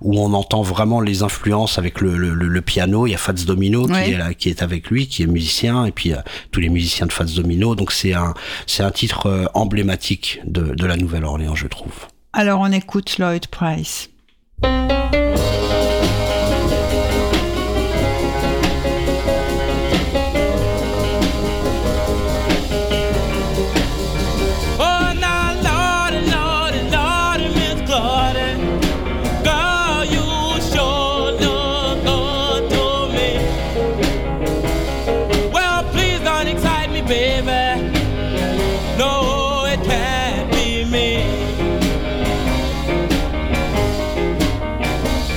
[0.00, 3.06] où on entend vraiment les influences avec le, le, le- piano.
[3.06, 4.04] Il y a Fats Domino Ouais.
[4.06, 6.12] qui est là, qui est avec lui, qui est musicien, et puis
[6.50, 7.74] tous les musiciens de Fats Domino.
[7.76, 8.34] Donc c'est un
[8.66, 11.92] c'est un titre emblématique de, de la Nouvelle-Orléans, je trouve.
[12.36, 14.10] Alors on écoute Lloyd Price.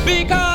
[0.08, 0.47] Because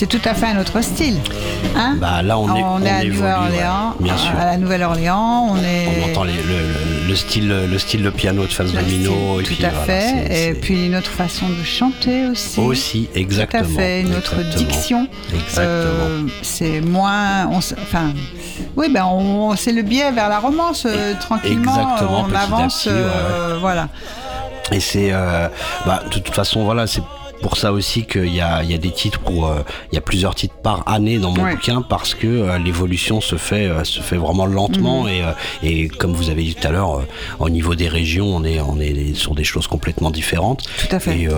[0.00, 1.18] c'est tout à fait un autre style.
[1.76, 5.88] Hein Bah, là, on, est, on est à Nouvelle-Orléans, ouais, à la Nouvelle-Orléans, on est.
[6.06, 9.40] On entend les- le, le- le style, le style de piano de le Domino.
[9.40, 10.48] et tout puis, à fait.
[10.50, 12.60] Et puis une autre façon de chanter aussi.
[12.60, 13.62] Aussi, exactement.
[13.62, 15.06] Tout à fait, une autre diction.
[15.34, 15.66] Exactement.
[15.66, 17.46] Euh, c'est moins.
[17.48, 18.14] on enfin,
[18.76, 21.74] oui, ben on, c'est le biais vers la romance, euh, tranquillement.
[21.78, 22.84] Exactement, on avance.
[22.84, 23.88] petit, ouais, euh, Voilà.
[24.72, 25.12] Et c'est,
[25.84, 27.02] bah, de toute façon, voilà, c'est
[27.42, 30.34] pour ça aussi qu'il y y a des titres où euh, il y a plusieurs
[30.34, 31.54] titres par année dans mon Ouais.
[31.54, 35.10] bouquin parce que euh, l'évolution se fait, euh, se fait vraiment lentement Mhm.
[35.62, 37.02] et, et comme vous avez dit tout à l'heure,
[37.38, 40.64] au niveau des régions, on est, on est sur des choses complètement différentes.
[40.88, 41.18] Tout à fait.
[41.20, 41.28] Et,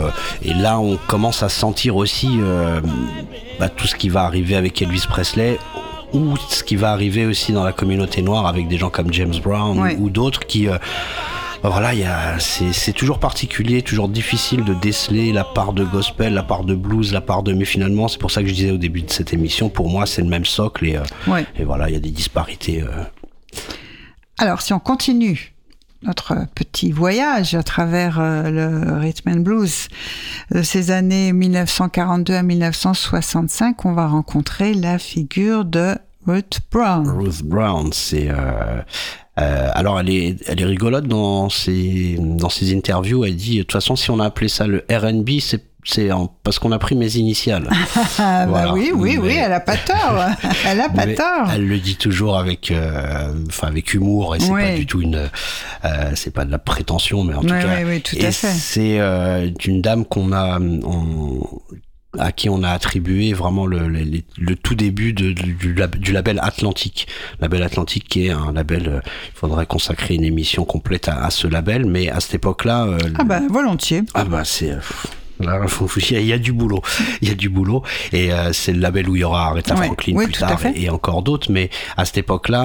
[0.44, 2.38] et là, on commence à sentir aussi
[3.61, 5.59] bah, tout ce qui va arriver avec Elvis Presley
[6.12, 9.34] ou ce qui va arriver aussi dans la communauté noire avec des gens comme James
[9.42, 9.96] Brown Ouais.
[9.98, 10.68] ou d'autres qui
[11.70, 16.34] voilà, y a- c'est c'est toujours particulier, toujours difficile de déceler la part de gospel,
[16.34, 17.52] la part de blues, la part de.
[17.52, 20.06] Mais finalement, c'est pour ça que je disais au début de cette émission, pour moi,
[20.06, 21.46] c'est le même socle et, euh, Ouais.
[21.56, 22.82] et voilà, il y a des disparités.
[22.82, 22.88] euh.
[24.38, 25.52] Alors, si on continue
[26.02, 29.86] notre petit voyage à travers euh, le rhythm and blues
[30.50, 35.94] de ces années 1942 à 1965, on va rencontrer la figure de
[36.26, 37.08] Ruth Brown.
[37.08, 38.28] Ruth Brown, c'est.
[38.30, 38.80] euh,
[39.40, 43.24] euh, alors, elle est, elle est rigolote dans ses, dans ses interviews.
[43.24, 46.10] Elle dit de toute façon, si on a appelé ça le RB, c'est c'est
[46.44, 47.68] parce qu'on a pris mes initiales.
[48.20, 48.72] Ah, bah Voilà.
[48.74, 50.22] oui, oui, oui, elle a pas tort.
[50.68, 51.48] Elle a pas Mais tort.
[51.52, 55.28] Elle le dit toujours avec, euh, enfin avec humour et c'est pas du tout une,
[55.84, 58.46] euh, c'est pas de la prétention, mais en tout cas, ouais, tout à et fait.
[58.52, 61.40] c'est euh, une dame qu'on a, on-
[62.18, 65.74] à qui on a attribué vraiment le, le, le- le tout début de- du, du
[65.74, 67.06] lab- du label Atlantique.
[67.40, 71.30] Label Atlantique qui est un label, euh, il faudrait consacrer une émission complète à, à
[71.30, 74.02] ce label, mais à cette époque-là, euh, Ah bah volontiers.
[74.14, 74.78] ah bah c'est euh,
[75.43, 76.80] là faut- faut- il y, a- il y a du boulot.
[77.20, 77.82] Il y a du boulot.
[78.12, 80.59] Et euh, c'est le label où il y aura Aretha Ouais, Franklin oui, plus tard
[80.74, 81.51] et, et encore d'autres.
[81.51, 82.62] Mais à cette époque là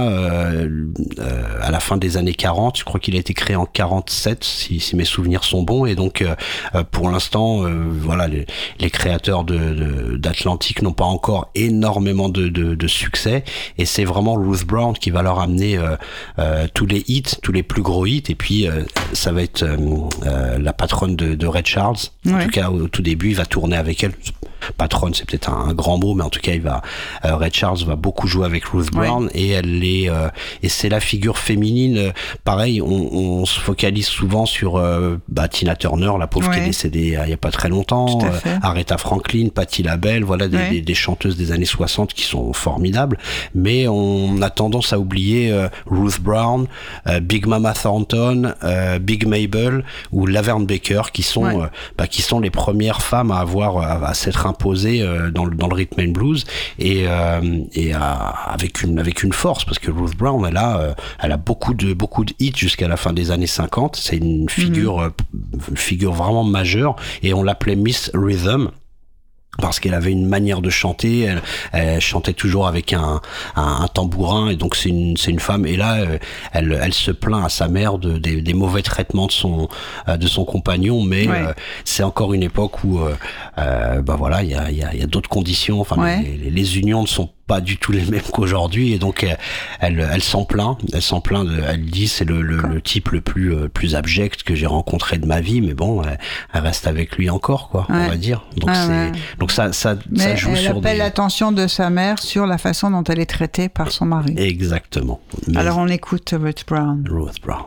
[1.62, 4.80] à la fin des années 40 je crois qu'il a été créé en 47 si,
[4.80, 5.86] si mes souvenirs sont bons.
[5.86, 6.36] Et donc euh,
[6.76, 8.46] euh, pour l'instant euh, voilà les,
[8.80, 13.44] les créateurs de de- d'Atlantique n'ont pas encore énormément de, de, de succès.
[13.78, 15.96] Et c'est vraiment Ruth Brown qui va leur amener euh,
[16.40, 18.24] euh, tous les hits tous les plus gros hits.
[18.30, 19.78] Et puis euh, ça va être euh,
[20.26, 21.96] euh, la patronne de, de Red Charles.
[22.28, 22.44] En Ouais.
[22.46, 24.13] tout cas au, tout début il va tourner avec elle
[24.78, 26.82] patronne c'est peut-être un, un grand mot mais en tout cas il va
[27.26, 29.05] euh, Red Charles va beaucoup jouer avec Ruth Ouais.
[29.08, 30.30] Brown et elle est euh,
[30.64, 32.14] et c'est la figure féminine
[32.45, 36.66] pareil on, on se focalise souvent sur euh, bah, Tina Turner la pauvre qui est
[36.66, 38.20] décédée il y a pas très longtemps.
[38.62, 40.70] Aretha Franklin Patti LaBelle voilà des, Ouais.
[40.72, 43.18] des, des chanteuses des années 60 qui sont formidables
[43.53, 45.53] mais on a tendance à oublier
[45.86, 46.66] Ruth Brown
[47.22, 48.53] Big Mama Thornton
[49.01, 53.78] Big Mabel ou Laverne Baker qui sont bah, qui sont les premières femmes à avoir
[53.78, 56.45] à, à s'être imposées euh, dans le dans le rhythm and blues
[56.80, 60.93] et euh, et avec une avec une force parce que Ruth Brown elle a euh,
[61.20, 64.50] elle a beaucoup de beaucoup de hits jusqu'à la fin des années 50 c'est une
[64.50, 65.12] figure
[65.70, 68.70] une figure vraiment majeure et on l'appelait Miss Rhythm
[69.62, 71.41] parce qu'elle avait une manière de chanter, elle,
[71.74, 73.22] elle chantait toujours avec un,
[73.55, 76.18] un, un tambourin et donc c'est une c'est une femme et là euh,
[76.53, 79.68] elle elle se plaint à sa mère de, des, des mauvais traitements de son
[80.08, 81.41] euh, de son compagnon mais Ouais.
[81.47, 81.53] euh,
[81.86, 83.16] c'est encore une époque où euh,
[83.58, 86.22] euh, bah voilà il y a il y a, y a d'autres conditions enfin Ouais.
[86.22, 89.26] les, les, les unions ne sont pas du tout les mêmes qu'aujourd'hui et donc
[89.80, 93.10] elle elle, s'en plaint elle s'en plaint de, elle dit c'est le, le, le type
[93.10, 96.20] le plus euh, plus abject que j'ai rencontré de ma vie mais bon elle,
[96.54, 99.12] elle reste avec lui encore quoi on va dire donc Ah c'est ouais.
[99.39, 102.45] donc ça ça, ça Mais joue elle sur appelle des l'attention de sa mère sur
[102.45, 104.34] la façon dont elle est traitée par son mari.
[104.38, 107.04] exactement Mais Alors on écoute Ruth Brown.
[107.10, 107.64] Ruth Brown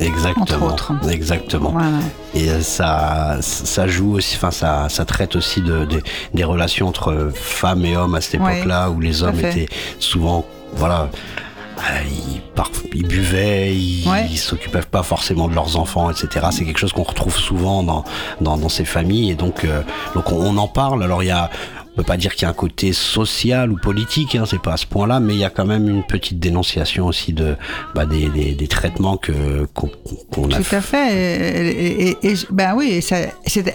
[0.00, 0.66] Exactement.
[0.66, 1.08] Entre autres.
[1.10, 1.70] Exactement.
[1.70, 1.88] Voilà.
[2.34, 6.02] Et euh, ça, ça joue aussi, enfin ça, ça traite aussi de, de-
[6.34, 9.68] des relations entre femmes et hommes à cette Ouais, époque-là, où les hommes étaient
[10.00, 11.08] souvent, voilà,
[11.78, 14.26] euh, ils, par- ils buvaient, ils, Ouais.
[14.36, 16.46] s'occupaient pas forcément de leurs enfants, etc.
[16.50, 18.04] C'est quelque chose qu'on retrouve souvent dans,
[18.40, 19.82] dans, dans ces familles, et donc, euh,
[20.14, 21.02] donc on, on en parle.
[21.04, 21.50] Alors il y a
[21.94, 24.72] on peut pas dire qu'il y a un côté social ou politique, hein, c'est pas
[24.72, 27.54] à ce point-là, mais il y a quand même une petite dénonciation aussi de
[27.94, 29.88] bah, des, des, des traitements que qu'on
[30.50, 31.14] a Tout à fait.
[31.14, 33.18] Et, et- et- et- ben oui, ça-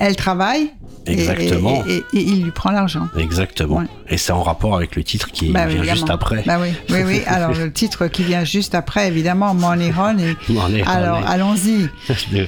[0.01, 0.71] elle travaille.
[1.05, 1.83] Exactement.
[1.87, 3.07] Et, et- et il lui prend l'argent.
[3.17, 3.77] Exactement.
[3.77, 3.85] Ouais.
[4.09, 5.95] Et c'est en rapport avec le titre qui Bah, vient évidemment.
[5.95, 6.43] juste après.
[6.45, 7.21] Bah oui, oui, oui.
[7.27, 10.35] Alors le titre qui vient juste après, évidemment, Money Honey.
[10.49, 11.89] Money Alors allons-y.
[12.31, 12.47] de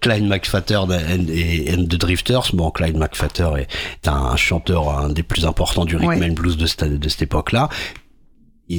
[0.00, 2.50] Clyde McFatter and, et the Drifters.
[2.54, 6.30] Bon, Clyde McFatter est un chanteur, un des plus importants du rhythm Ouais.
[6.30, 7.68] and blues de cette, de cette époque-là.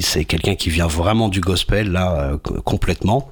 [0.01, 3.31] C'est quelqu'un qui vient vraiment du gospel, là, euh, complètement.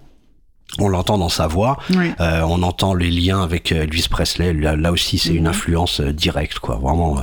[0.79, 1.77] On l'entend dans sa voix.
[1.91, 2.11] Oui.
[2.19, 4.53] Euh, on entend les liens avec euh, Elvis Presley.
[4.53, 5.37] Là, là aussi, c'est Mhm.
[5.37, 6.75] une influence euh, directe, quoi.
[6.81, 7.21] Vraiment, euh,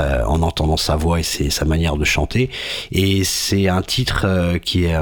[0.00, 2.50] euh, en entendant sa voix et sa manière de chanter.
[2.92, 4.94] Et c'est un titre euh, qui est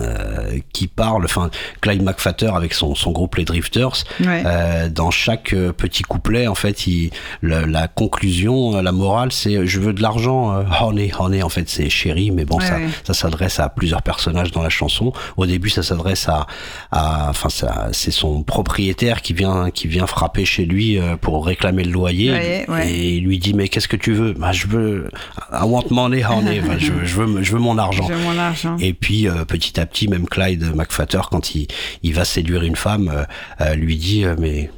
[0.00, 1.24] euh, qui parle.
[1.24, 4.04] Enfin, Clyde McFatter avec son, son groupe les Drifters.
[4.20, 4.42] Ouais.
[4.46, 7.10] euh, dans chaque euh, petit couplet, en fait, il,
[7.40, 11.42] le- la conclusion, euh, la morale, c'est je veux de l'argent, euh, honey, honey.
[11.42, 12.86] En fait, c'est chéri, mais bon, Ouais, ça, ouais.
[13.04, 15.12] ça s'adresse à plusieurs personnages dans la chanson.
[15.36, 16.46] Au début, ça s'adresse à,
[16.90, 21.44] à, enfin, ça, c'est son propriétaire qui vient, qui vient frapper chez lui euh, pour
[21.46, 22.64] réclamer le loyer.
[22.84, 24.32] Et il lui dit, mais qu'est-ce que tu veux?
[24.32, 25.10] Bah, je veux,
[25.52, 26.60] I want money, honey.
[26.62, 28.06] Enfin, je, veux- je veux, je veux mon argent.
[28.08, 28.76] J'ai mon argent.
[28.78, 31.66] Et puis petit à petit, même Clyde McFatter, quand il,
[32.02, 33.24] il va séduire une femme, euh,
[33.60, 34.70] euh, lui dit euh, mais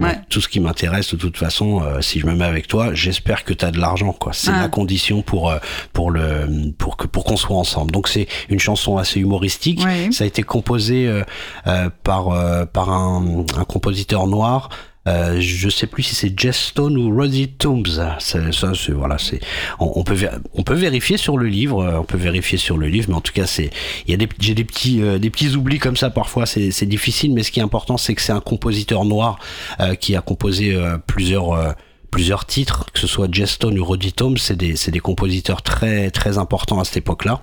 [0.00, 0.14] Ouais.
[0.14, 2.94] bon, tout ce qui m'intéresse de toute façon, euh, si je me mets avec toi,
[2.94, 4.32] j'espère que tu as de l'argent quoi.
[4.32, 4.60] C'est Ah.
[4.62, 5.52] la condition pour
[5.92, 7.90] pour le pour que pour qu'on soit ensemble.
[7.90, 9.80] Donc c'est une chanson assez humoristique.
[9.84, 10.10] Ouais.
[10.12, 12.28] Ça a été composé euh, par
[12.68, 14.68] par un, un compositeur noir.
[15.08, 17.84] Euh, je sais plus si c'est Jess Stone ou Rosie Toombs.
[18.18, 18.18] Ça,
[18.52, 19.40] ça, c'est voilà, c'est
[19.80, 20.16] on, peut
[20.54, 23.20] on peut vérifier sur le livre, euh, on peut vérifier sur le livre, mais en
[23.20, 23.70] tout cas c'est
[24.06, 26.70] il y a des j'ai des petits euh, des petits oublis comme ça parfois, c'est
[26.70, 29.38] c'est difficile, mais ce qui est important c'est que c'est un compositeur noir
[29.80, 31.72] euh, qui a composé euh, plusieurs euh,
[32.10, 35.62] plusieurs titres, que ce soit Jess Stone ou Roddy Toombs, c'est des c'est des compositeurs
[35.62, 37.42] très très importants à cette époque-là.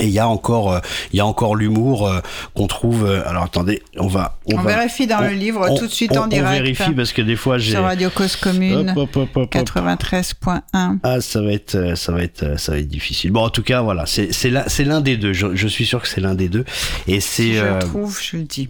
[0.00, 0.80] Et il y a encore, euh,
[1.12, 2.20] il y a encore l'humour euh,
[2.54, 3.04] qu'on trouve.
[3.06, 6.12] euh, alors attendez, on va, On va- vérifie dans le livre on- tout de suite
[6.14, 6.46] on- en direct.
[6.48, 7.72] On vérifie parce que des fois j'ai.
[7.72, 9.50] Sur Radio Cause Commune, Hop, hop, hop, hop, hop.
[9.50, 10.98] 93.1.
[11.02, 13.30] Ah, ça va être, ça va être, ça va être difficile.
[13.32, 14.50] Bon, en tout cas, voilà, c'est, c'est
[14.84, 15.32] l'un, des deux.
[15.32, 16.64] Je, je suis sûr que c'est l'un des deux.
[17.06, 18.68] Et c'est, Si je euh, le trouve, je le dis.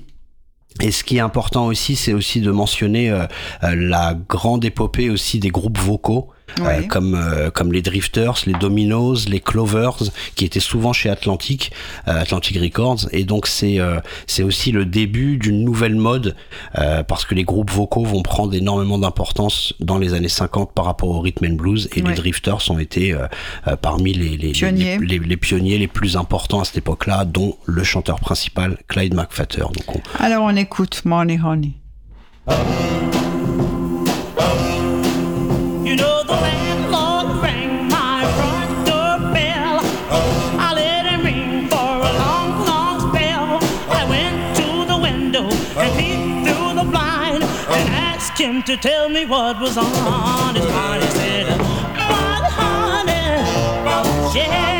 [0.81, 3.27] et ce qui est important aussi, c'est aussi de mentionner euh,
[3.63, 6.29] la grande épopée aussi des groupes vocaux.
[6.61, 9.97] Euh, comme euh, comme les Drifters, les Dominos, les Clovers,
[10.35, 11.73] qui étaient souvent chez Atlantic,
[12.09, 13.79] euh, Atlantic Records, et donc c'est
[14.27, 16.35] c'est aussi le début d'une nouvelle mode
[17.09, 21.09] parce que les groupes vocaux vont prendre énormément d'importance dans les années 50 par rapport
[21.11, 22.11] au rhythm and blues, et Ouais.
[22.11, 23.15] les Drifters ont été
[23.83, 24.99] parmi les les, Pionniers.
[24.99, 29.15] les, les- les pionniers les plus importants à cette époque-là, dont le chanteur principal Clyde
[29.15, 29.61] McFatter.
[29.61, 31.73] Donc on, Alors on écoute Money Honey.
[48.41, 51.03] Him to tell me what was on his mind.
[51.03, 53.43] He said, "What honey?
[54.35, 54.78] Yes,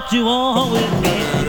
[0.00, 1.39] what you want with me.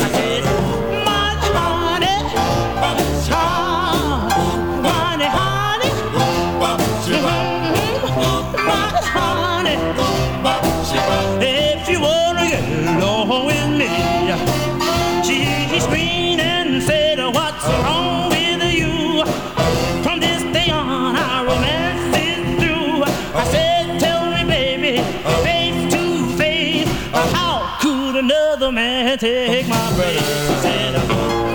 [29.12, 30.22] Another man take my place?
[30.48, 30.94] She said,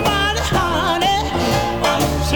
[0.05, 0.41] Money,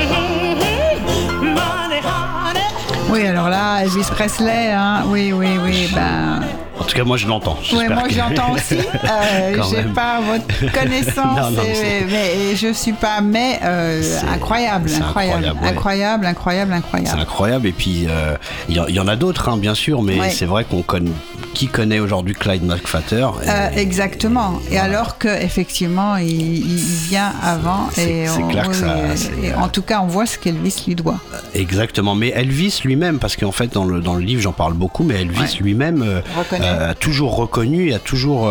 [0.06, 2.66] honey, money, honey.
[3.12, 6.42] Oui, alors là, Elvis Presley, hein, oui, oui, oui, ben,
[6.80, 7.58] En tout cas, moi, je l'entends.
[7.74, 8.78] Oui, moi que- j'entends aussi.
[9.04, 13.22] Euh, J'ai pas votre connaissance, Non, non, et- mais je suis pas.
[13.22, 14.02] Mais euh,
[14.34, 15.68] incroyable, incroyable, incroyable, ouais.
[15.70, 17.68] incroyable, incroyable, C'est incroyable.
[17.68, 18.36] Et puis, euh,
[18.70, 20.30] il y, en- il y en a d'autres, hein, bien sûr, mais Ouais.
[20.32, 21.12] c'est vrai qu'on connaît.
[21.54, 24.60] Qui connaît aujourd'hui Clyde McFatter Euh, exactement.
[24.68, 24.84] Et voilà.
[24.84, 26.78] alors que effectivement, il, il-
[27.10, 27.90] vient avant.
[27.92, 28.98] C'est- clair que ça-
[29.44, 31.20] et en tout cas, on voit ce qu'Elvis lui doit.
[31.54, 35.04] Exactement, mais Elvis lui-même, parce qu'en fait dans le, dans le livre j'en parle beaucoup,
[35.04, 35.48] mais Elvis Ouais.
[35.62, 36.22] lui-même euh,
[36.54, 38.50] euh, a toujours reconnu, a toujours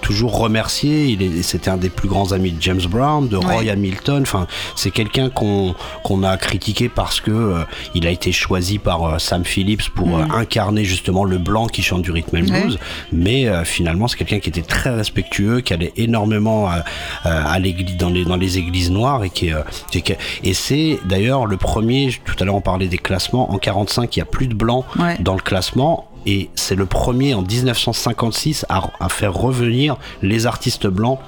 [0.00, 1.18] toujours remercié.
[1.42, 3.70] C'était un des plus grands amis de James Brown, de Roy Ouais.
[3.70, 4.22] Hamilton.
[4.22, 7.54] Enfin, c'est quelqu'un qu'on qu'on a critiqué parce que
[7.94, 12.02] il a été choisi par Sam Phillips pour euh, incarner justement le blanc qui chante
[12.02, 12.50] du rhythm Mm.
[12.50, 12.62] Ouais.
[13.12, 16.84] Mais euh, finalement, c'est quelqu'un qui était très respectueux, qui allait énormément à,
[17.24, 19.62] à- à l'église, dans les dans les églises noires et qui euh,
[19.94, 22.10] et qui est- et c'est d'ailleurs le premier.
[22.24, 23.50] Tout à l'heure, on parlait des classements.
[23.52, 25.16] En 45, il y a plus de blancs Ouais.
[25.20, 26.06] dans le classement.
[26.26, 31.18] Et c'est le premier en 1956 à, à faire revenir les artistes blancs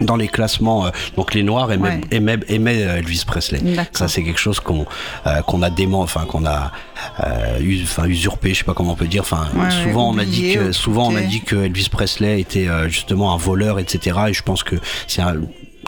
[0.00, 0.86] dans les classements.
[0.86, 2.00] euh, donc les Noirs aimaient, Ouais.
[2.10, 3.60] aimaient, aimaient, euh, Elvis Presley.
[3.92, 4.86] Ça c'est quelque chose qu'on
[5.26, 6.72] euh, qu'on a dément, enfin qu'on a
[7.24, 9.22] euh, us- usurpé, je sais pas comment on peut dire.
[9.22, 12.68] Enfin Ouais, souvent on a dit que souvent on a dit que Elvis Presley était
[12.68, 14.18] euh, justement un voleur, etc.
[14.28, 14.76] Et je pense que
[15.06, 15.36] c'est un-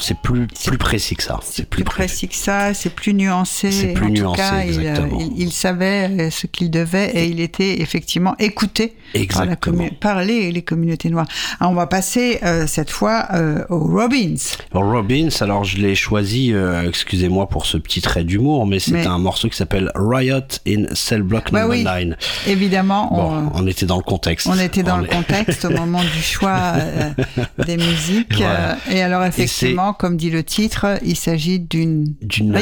[0.00, 1.38] c'est plus plus précis que ça.
[1.42, 3.70] C'est plus précis que ça, c'est plus nuancé.
[3.70, 5.18] C'est plus en nuancé, tout cas, il, euh, exactement.
[5.20, 9.88] il, il savait euh, ce qu'il devait et il était effectivement écouté par, la Exactement.
[10.00, 11.26] par les, les communautés noires.
[11.60, 14.34] Alors, on va passer euh, cette fois euh, aux Robbins.
[14.72, 19.06] Robbins, alors je l'ai choisi, euh, excusez-moi pour ce petit trait d'humour, mais c'est Mais-
[19.06, 22.16] un morceau qui s'appelle Riot in Cell Block Bah oui, 9.
[22.46, 24.46] Évidemment, Bon, on, on était dans le contexte.
[24.46, 26.72] on était dans On le contexte au moment du choix
[27.66, 28.36] des musiques.
[28.36, 28.76] Voilà.
[28.90, 32.52] et alors, effectivement, comme dit le titre, il s'agit d'une d'une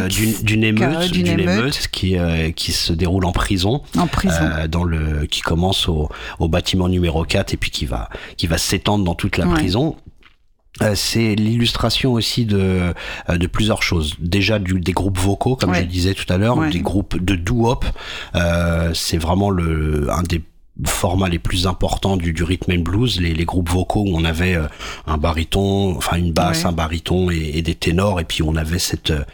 [0.42, 1.40] d'une émeute, d'une émeute.
[1.58, 4.34] émeute qui euh, qui se déroule en prison, en prison.
[4.40, 6.08] euh, dans le qui commence au,
[6.38, 9.54] au bâtiment numéro 4 et puis qui va qui va s'étendre dans toute la Ouais.
[9.54, 9.96] prison.
[10.82, 12.92] Euh, c'est l'illustration aussi de
[13.30, 14.14] euh, de plusieurs choses.
[14.20, 15.76] Déjà du, des groupes vocaux, comme Ouais.
[15.78, 16.68] je le disais tout à l'heure, Ouais.
[16.70, 17.86] des groupes de doo-wop.
[18.34, 20.42] Euh, c'est vraiment le un des
[20.84, 24.24] formats les plus importants du, du rhythm and blues, les, les groupes vocaux où on
[24.24, 24.66] avait euh,
[25.06, 26.66] un baryton, enfin une basse, Ouais.
[26.66, 29.24] un baryton et, et des ténors, et puis on avait cette euh,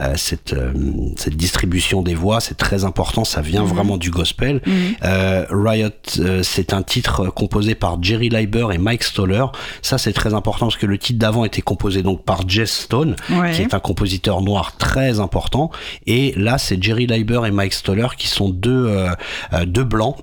[0.00, 0.72] euh, cette euh,
[1.16, 4.60] cette distribution des voix, c'est très important, ça vient vraiment du gospel.
[5.04, 5.88] Euh, Riot,
[6.20, 9.44] euh, c'est un titre composé par Jerry Leiber et Mike Stoller.
[9.82, 13.16] Ça c'est très important parce que le titre d'avant était composé donc par Jess Stone,
[13.30, 13.52] Ouais.
[13.52, 15.70] qui est un compositeur noir très important,
[16.06, 19.06] et là c'est Jerry Leiber et Mike Stoller qui sont deux
[19.66, 20.16] deux blancs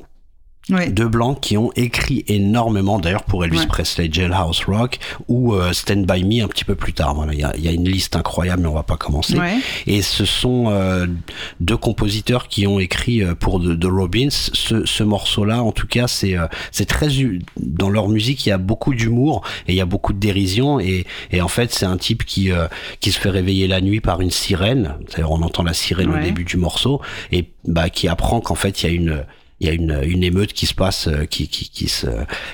[0.70, 0.92] Oui.
[0.92, 3.68] deux blancs qui ont écrit énormément, d'ailleurs pour Elvis Ouais.
[3.68, 7.16] Presley, Jailhouse Rock ou euh, Stand By Me un petit peu plus tard.
[7.16, 9.38] Voilà, il y a, y a une liste incroyable, mais on va pas commencer.
[9.38, 9.58] Ouais.
[9.88, 11.08] Et ce sont euh,
[11.60, 14.30] deux compositeurs qui ont écrit euh, pour The, The Robins.
[14.30, 17.08] Ce, ce morceau-là, en tout cas, c'est euh, c'est très
[17.60, 20.80] dans leur musique, il y a beaucoup d'humour et il y a beaucoup de dérision.
[20.80, 22.68] Et, et en fait, c'est un type qui euh,
[23.00, 24.96] qui se fait réveiller la nuit par une sirène.
[25.12, 26.24] D'ailleurs, on entend la sirène au Ouais.
[26.24, 27.02] début du morceau
[27.32, 29.24] et bah qui apprend qu'en fait, il y a une
[29.62, 32.08] il y a une, une émeute qui se passe euh, qui qui, qui se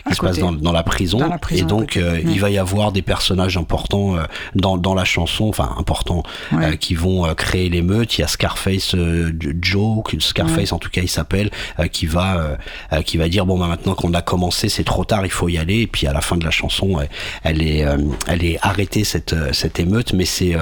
[0.08, 1.20] qui se passe dans, dans la prison.
[1.20, 4.24] Dans la prison, et donc euh, il va y avoir des personnages importants euh,
[4.56, 6.66] dans dans la chanson enfin importants Ouais.
[6.66, 8.18] euh, qui vont créer l'émeute.
[8.18, 9.32] Il y a Scarface euh,
[9.62, 11.50] Joe Scarface en tout cas il s'appelle
[11.92, 12.58] qui va
[13.06, 15.58] qui va dire bon bah maintenant qu'on a commencé c'est trop tard il faut y
[15.58, 15.82] aller.
[15.82, 16.98] Et puis à la fin de la chanson
[17.44, 17.86] elle est
[18.28, 20.14] elle est arrêtée cette cette émeute.
[20.14, 20.56] Mais c'est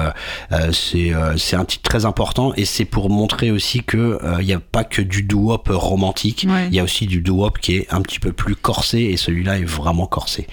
[0.72, 2.52] c'est c'est un titre très important.
[2.56, 6.66] Et c'est pour montrer aussi que il y a pas que du doo-wop romantique Ouais.
[6.68, 9.58] il y a aussi du doo-wop qui est un petit peu plus corsé et celui-là
[9.58, 10.46] est vraiment corsé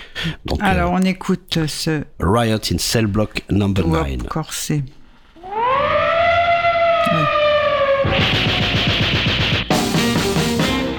[0.45, 4.83] donc euh, Alors, on écoute ce Riot in Cell Block Number Wop 9 corsé.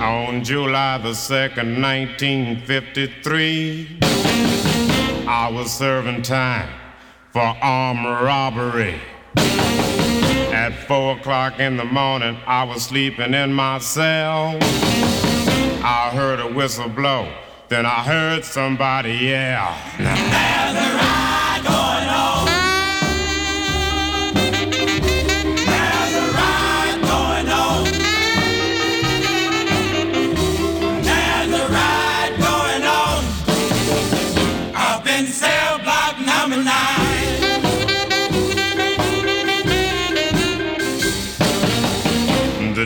[0.01, 3.99] On July the 2nd, 1953,
[5.29, 6.69] I was serving time
[7.33, 8.97] for armed robbery.
[10.63, 14.57] At four o'clock in the morning, I was sleeping in my cell.
[15.83, 17.29] I heard a whistle blow,
[17.69, 19.77] then I heard somebody yell.
[19.99, 21.32] The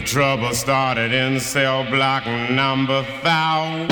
[0.07, 3.90] trouble started in cell block number thousand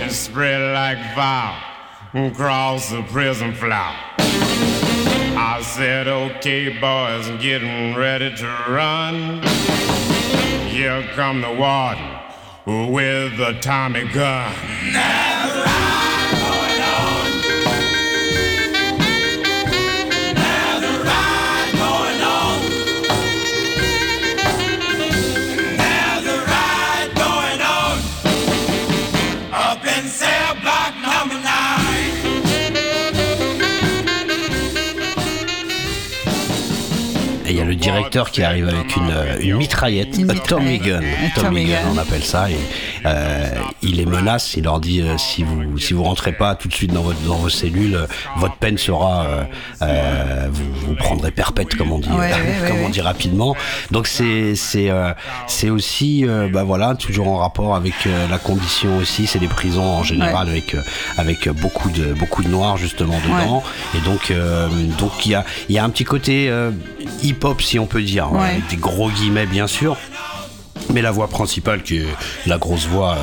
[0.00, 1.54] and spread like fire
[2.14, 3.92] across the prison floor.
[5.38, 9.42] I said, okay, boys, getting ready to run.
[10.68, 14.54] Here come the warden with a Tommy gun.
[14.94, 15.55] Et
[37.86, 41.98] directeur qui arrive avec une, une mitraillette, Une un Tommy gun, Un Tommy gun, on
[41.98, 42.50] appelle ça.
[42.50, 42.56] Et
[43.04, 43.48] euh,
[43.82, 46.74] il les menace, il leur dit euh, si vous si vous rentrez pas tout de
[46.74, 48.06] suite dans votre dans vos cellules, euh,
[48.38, 49.26] votre peine sera
[49.82, 52.30] euh, vous, vous prendrez perpète comme on dit, Ouais,
[52.66, 53.54] comme ouais, on dit rapidement.
[53.90, 54.90] Donc c'est c'est
[55.46, 57.94] c'est aussi bah voilà toujours en rapport avec
[58.30, 59.26] la condition aussi.
[59.26, 60.76] C'est des prisons en général avec
[61.16, 63.62] avec beaucoup de beaucoup de noirs justement dedans.
[63.94, 64.32] Et donc
[64.98, 66.50] donc il y a il y a un petit côté
[67.22, 68.40] hip hop si on peut dire, Ouais.
[68.50, 69.96] avec des gros guillemets bien sûr.
[70.92, 72.06] Mais la voix principale, qui est
[72.46, 73.16] la grosse voix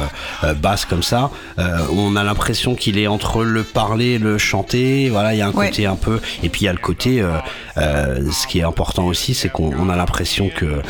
[0.43, 4.19] euh, euh, basse comme ça, euh, on a l'impression qu'il est entre le parler et
[4.19, 5.09] le chanter.
[5.09, 5.69] Voilà, il y a un Ouais.
[5.69, 6.19] côté un peu.
[6.43, 7.21] Et puis il y a le côté.
[7.77, 10.81] euh, ce qui est important aussi, c'est qu'on on a l'impression que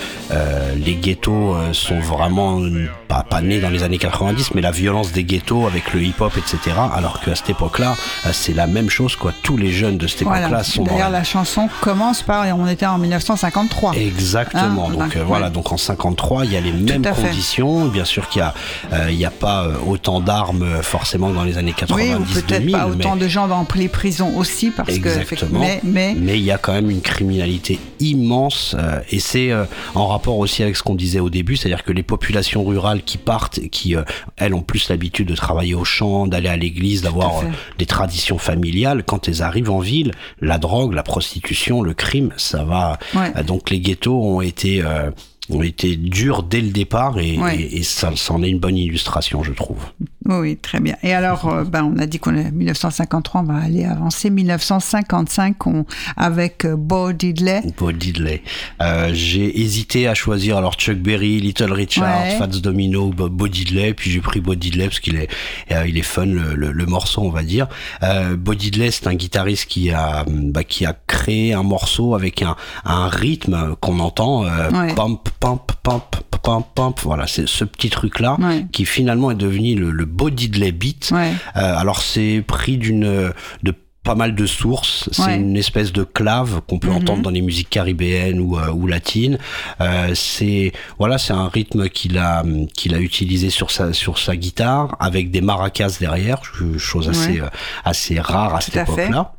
[0.76, 2.60] les ghettos sont vraiment
[3.08, 6.34] pas, pas nés dans les années 90, mais la violence des ghettos avec le hip-hop,
[6.38, 6.76] etc.
[6.94, 7.96] Alors qu'à cette époque-là,
[8.32, 9.16] c'est la même chose.
[9.16, 9.32] Quoi.
[9.44, 10.64] Tous les jeunes de cette époque-là Voilà.
[10.64, 13.94] sont D'ailleurs, la- chanson commence par, on était en 1953.
[13.96, 14.90] Exactement.
[14.90, 17.88] Hein, donc voilà, donc en 53, il y a les mêmes conditions.
[17.88, 18.54] Bien sûr qu'il y a,
[18.94, 22.24] euh, a pas euh, autant d'armes euh, forcément que dans les années 90 Oui, ou
[22.24, 25.60] peut-être 2000, pas autant mais de gens dans les prisons aussi, parce que exactement.
[25.60, 29.66] mais, mais mais il y a quand même une criminalité immense euh, et c'est euh,
[29.96, 33.18] en rapport aussi avec ce qu'on disait au début, c'est-à-dire que les populations rurales qui
[33.18, 34.04] partent, qui euh,
[34.38, 37.44] elles ont plus l'habitude de travailler au champ, d'aller à l'église, d'avoir
[37.78, 42.64] des traditions familiales, quand elles arrivent en ville, la drogue, la prostitution, le crime, ça
[42.64, 42.98] va.
[43.14, 43.44] Ouais.
[43.44, 45.12] Donc les ghettos ont été euh,
[45.50, 47.60] ont été durs dès le départ et, Ouais.
[47.60, 49.84] et, et ça, ça en est une bonne illustration, je trouve.
[50.30, 50.96] Oui, très bien.
[51.04, 54.30] Et alors, euh, ben, on a dit qu'on est 1953, on va aller avancer.
[54.30, 55.86] 1955, on,
[56.18, 57.62] avec euh, Bo Diddley.
[57.78, 58.42] Bo Diddley.
[58.82, 62.36] Euh, j'ai hésité à choisir alors Chuck Berry, Little Richard, Ouais.
[62.38, 65.30] Fats Domino, Bo, Diddley, puis j'ai pris Bo Diddley parce qu'il est,
[65.72, 67.68] euh, il est fun le, le, le morceau, on va dire.
[68.04, 72.42] Euh, Bo Diddley, c'est un guitariste qui a, bah, qui a créé un morceau avec
[72.42, 72.56] un,
[72.86, 74.94] un rythme qu'on entend, Ouais.
[74.96, 77.00] pump, pump, pump, pump, pump.
[77.04, 78.66] Voilà, c'est ce petit truc là Ouais.
[78.72, 81.10] qui finalement est devenu le, le Bo Diddley beat.
[81.12, 81.32] Ouais.
[81.58, 83.32] Euh, alors c'est pris d'une
[83.64, 85.08] de pas mal de sources.
[85.14, 85.38] C'est Ouais.
[85.38, 86.96] une espèce de clave qu'on peut Mhm.
[86.98, 89.38] entendre dans les musiques caribéennes ou, euh, ou latines.
[89.80, 92.44] Euh, c'est voilà, c'est un rythme qu'il a
[92.76, 96.42] qu'il a utilisé sur sa sur sa guitare avec des maracas derrière,
[96.78, 97.48] chose assez Ouais.
[97.48, 97.50] euh,
[97.86, 99.36] assez rare à Tout cette époque-là.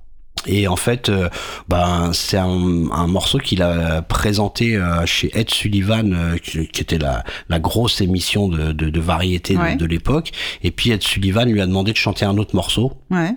[0.47, 1.29] Et en fait, euh,
[1.69, 6.81] ben c'est un, un morceau qu'il a présenté euh, chez Ed Sullivan, euh, qui, qui
[6.83, 9.77] était la, la grosse émission de, de, de variété de- Ouais.
[9.77, 10.33] de, l'époque.
[10.63, 12.93] Et puis Ed Sullivan lui a demandé de chanter un autre morceau.
[13.11, 13.35] Ouais.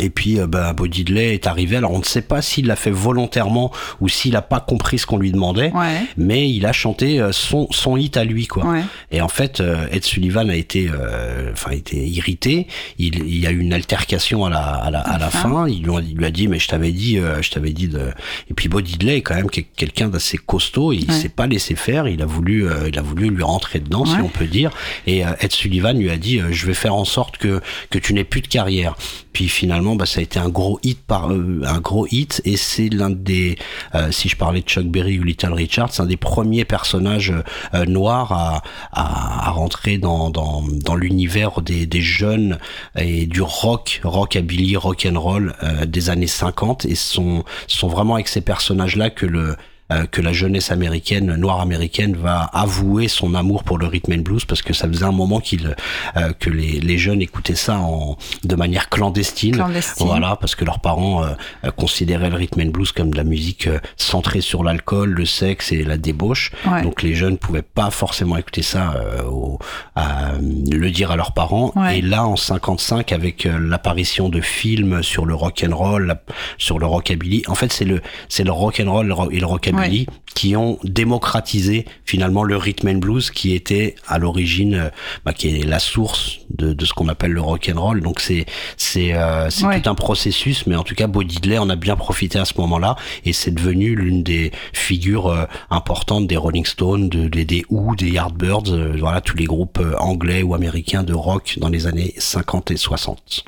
[0.00, 1.76] Et puis, euh, bah, Bo Diddley est arrivé.
[1.76, 5.06] Alors, on ne sait pas s'il l'a fait volontairement ou s'il a pas compris ce
[5.06, 6.02] qu'on lui demandait, Ouais.
[6.16, 8.66] mais il a chanté euh, son, son hit à lui, quoi.
[8.66, 8.82] Ouais.
[9.10, 12.66] Et en fait, euh, Ed Sullivan a été, euh, enfin, été irrité.
[12.98, 15.42] Il, il y a eu une altercation à la, à la, à la fin.
[15.48, 15.68] fin.
[15.68, 17.88] Il lui, a, il lui a dit, mais je t'avais dit, euh, je t'avais dit
[17.88, 18.10] de.
[18.50, 20.92] Et puis, Bo Diddley est quand même quel- quelqu'un d'assez costaud.
[20.92, 21.14] Il Ouais.
[21.14, 22.08] s'est pas laissé faire.
[22.08, 24.70] Il a voulu, euh, il a voulu lui rentrer dedans, si on peut dire.
[25.06, 27.98] Et euh, Ed Sullivan lui a dit, euh, je vais faire en sorte que que
[27.98, 28.96] tu n'aies plus de carrière.
[29.32, 32.56] Puis finalement, bah, ça a été un gros hit par euh, un gros hit et
[32.56, 33.56] c'est l'un des,
[33.94, 37.32] euh, si je parlais de Chuck Berry ou Little Richard, c'est un des premiers personnages
[37.74, 38.62] euh, noirs à,
[38.92, 42.58] à, à rentrer dans dans, dans l'univers des, des jeunes
[42.96, 48.14] et du rock, rockabilly, rock and roll euh, des années 50 et sont sont vraiment
[48.14, 49.56] avec ces personnages là que le
[49.92, 54.22] euh, que la jeunesse américaine, noire américaine, va avouer son amour pour le rhythm and
[54.22, 55.76] blues parce que ça faisait un moment qu'il,
[56.16, 59.54] euh, que les, les jeunes écoutaient ça en, de manière clandestine.
[59.56, 60.06] Clandestine.
[60.06, 63.66] Voilà, parce que leurs parents euh, considéraient le rhythm and blues comme de la musique
[63.68, 66.50] euh, centrée sur l'alcool, le sexe et la débauche.
[66.66, 66.82] Ouais.
[66.82, 69.58] Donc les jeunes pouvaient pas forcément écouter ça, euh, au-
[69.94, 71.72] à, le dire à leurs parents.
[71.76, 71.98] Ouais.
[71.98, 76.22] Et là, en 55, avec l'apparition de films sur le rock and roll, la-
[76.58, 79.75] sur le rockabilly, en fait, c'est le c'est le rock and roll et le rockabilly
[79.76, 80.06] Ouais.
[80.34, 84.90] qui ont démocratisé finalement le rhythm and blues, qui était à l'origine, euh,
[85.24, 88.00] bah, qui est la source de, de ce qu'on appelle le rock and roll.
[88.02, 88.44] Donc c'est
[88.76, 89.80] c'est euh, c'est Ouais.
[89.80, 92.54] tout un processus, mais en tout cas, Bo Diddley en a bien profité à ce
[92.58, 97.64] moment-là, et c'est devenu l'une des figures euh, importantes des Rolling Stones, de, des- des
[97.70, 101.86] Who, des Yardbirds, euh, voilà tous les groupes anglais ou américains de rock dans les
[101.86, 103.44] années 50 et 60.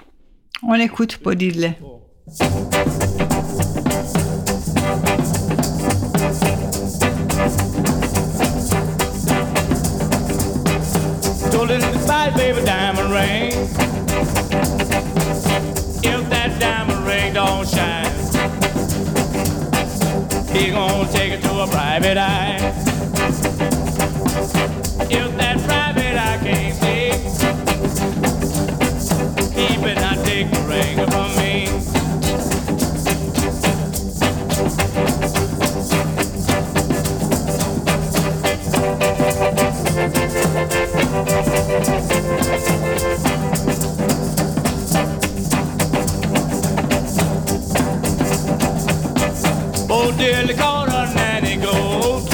[0.67, 1.77] On écoute Bo Diddley.
[12.55, 13.53] Baby diamond ring.
[16.03, 18.07] If that diamond ring don't shine,
[20.57, 22.57] he gonna take it to a private eye.
[25.11, 25.38] If
[50.19, 52.29] Dearly called her nanny gold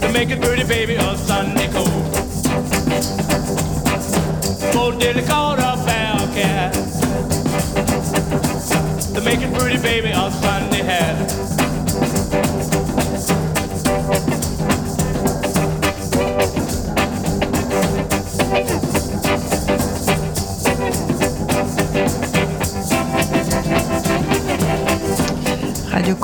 [0.00, 2.06] to make a pretty baby a Sunday coat.
[5.26, 6.72] Called her bell cat
[9.14, 11.65] to make a pretty baby a Sunday hat.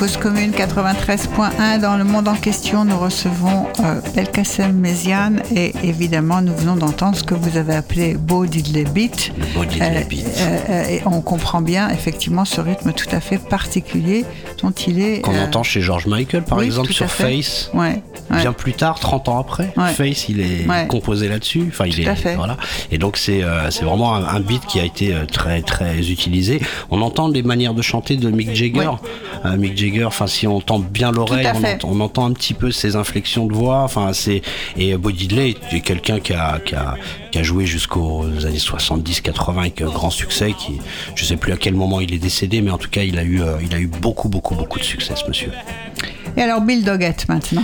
[0.03, 6.43] Cause Commune 93.1 dans le monde en question, nous recevons euh, Belkacem Méziane et évidemment
[6.43, 9.33] nous venons d'entendre ce que vous avez appelé Beau Diddley Euh, Beat.
[9.61, 14.25] euh, euh, et on comprend bien effectivement ce rythme tout à fait particulier
[14.61, 15.21] dont il est.
[15.21, 17.09] Qu'on euh, entend chez George Michael, par oui, exemple, sur.
[17.09, 17.71] Face.
[17.73, 18.41] Ouais, ouais.
[18.41, 19.93] Bien plus tard, 30 ans après, Ouais.
[19.93, 21.67] Face, il est composé là-dessus.
[21.69, 22.35] Enfin, il Tout est à fait.
[22.35, 22.57] voilà.
[22.91, 26.61] Et donc c'est euh, vraiment un, un beat qui a été très très utilisé.
[26.91, 28.91] On entend les manières de chanter de Mick Jagger.
[29.57, 29.92] Mick Jagger.
[30.05, 33.47] Enfin, si on entend bien l'oreille, on, entend- on entend un petit peu ses inflexions
[33.47, 33.83] de voix.
[33.83, 34.43] Enfin, c'est
[34.77, 36.97] et Bo Diddley est quelqu'un qui a, qui a
[37.31, 40.53] qui a joué jusqu'aux années 70-80 avec euh, grand succès.
[40.59, 40.79] Qui
[41.15, 43.23] je sais plus à quel moment il est décédé, mais en tout cas, il a
[43.23, 45.51] eu euh, il a eu beaucoup beaucoup beaucoup de succès, ce monsieur.
[46.37, 47.63] Et alors Bill Doggett maintenant.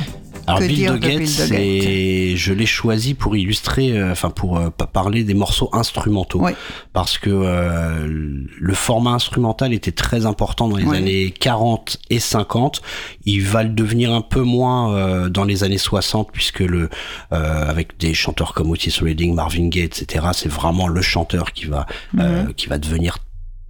[0.49, 4.59] Alors Que Bill dire de Bill c'est je l'ai choisi pour illustrer, euh, enfin pour
[4.59, 6.53] euh, pa- parler des morceaux instrumentaux, Oui.
[6.93, 10.97] parce que euh, le format instrumental était très important dans les Oui.
[10.97, 12.81] années 40 et 50.
[13.25, 16.89] Il va le devenir un peu moins euh, dans les années 60, puisque le
[17.33, 20.27] euh, avec des chanteurs comme Otis Redding, Marvin Gaye, etc.
[20.33, 21.87] C'est vraiment le chanteur qui va
[22.19, 22.55] euh, Mhm.
[22.55, 23.19] qui va devenir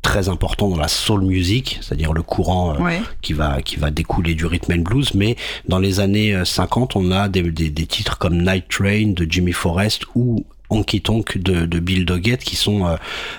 [0.02, 3.00] très important dans la soul music, c'est-à-dire le courant euh, Ouais.
[3.20, 5.36] qui va qui va découler du rhythm and blues mais
[5.68, 9.26] dans les années euh, 50 on a des, des, des titres comme Night Train de
[9.28, 12.96] Jimmy Forrest ou Honky Tonk de, de Bill Doggett qui sont euh,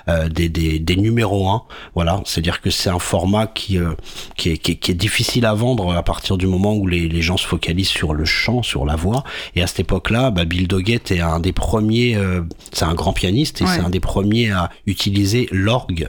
[0.08, 1.64] euh, des, des, des numéros 1
[1.96, 2.22] voilà.
[2.26, 3.92] C'est à dire que c'est un format qui, euh,
[4.36, 7.08] qui, est, qui, est, qui est difficile à vendre à partir du moment où les,
[7.08, 9.24] les gens se focalisent sur le chant sur la voix.
[9.56, 12.42] Et à cette époque là bah, Bill Doggett est un des premiers euh,
[12.74, 13.72] c'est un grand pianiste et Ouais.
[13.76, 16.08] c'est un des premiers à utiliser l'orgue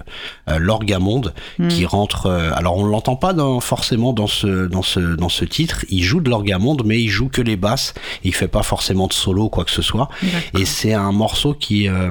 [0.49, 1.35] euh, l'orgue à monde
[1.69, 5.45] qui rentre euh, alors on l'entend pas dans, forcément dans ce dans ce dans ce
[5.45, 5.85] titre.
[5.91, 7.93] Il joue de l'orgue à monde mais il joue que les basses.
[8.25, 10.09] Il fait pas forcément de solo ou quoi que ce soit.
[10.59, 12.11] Et c'est un morceau qui euh,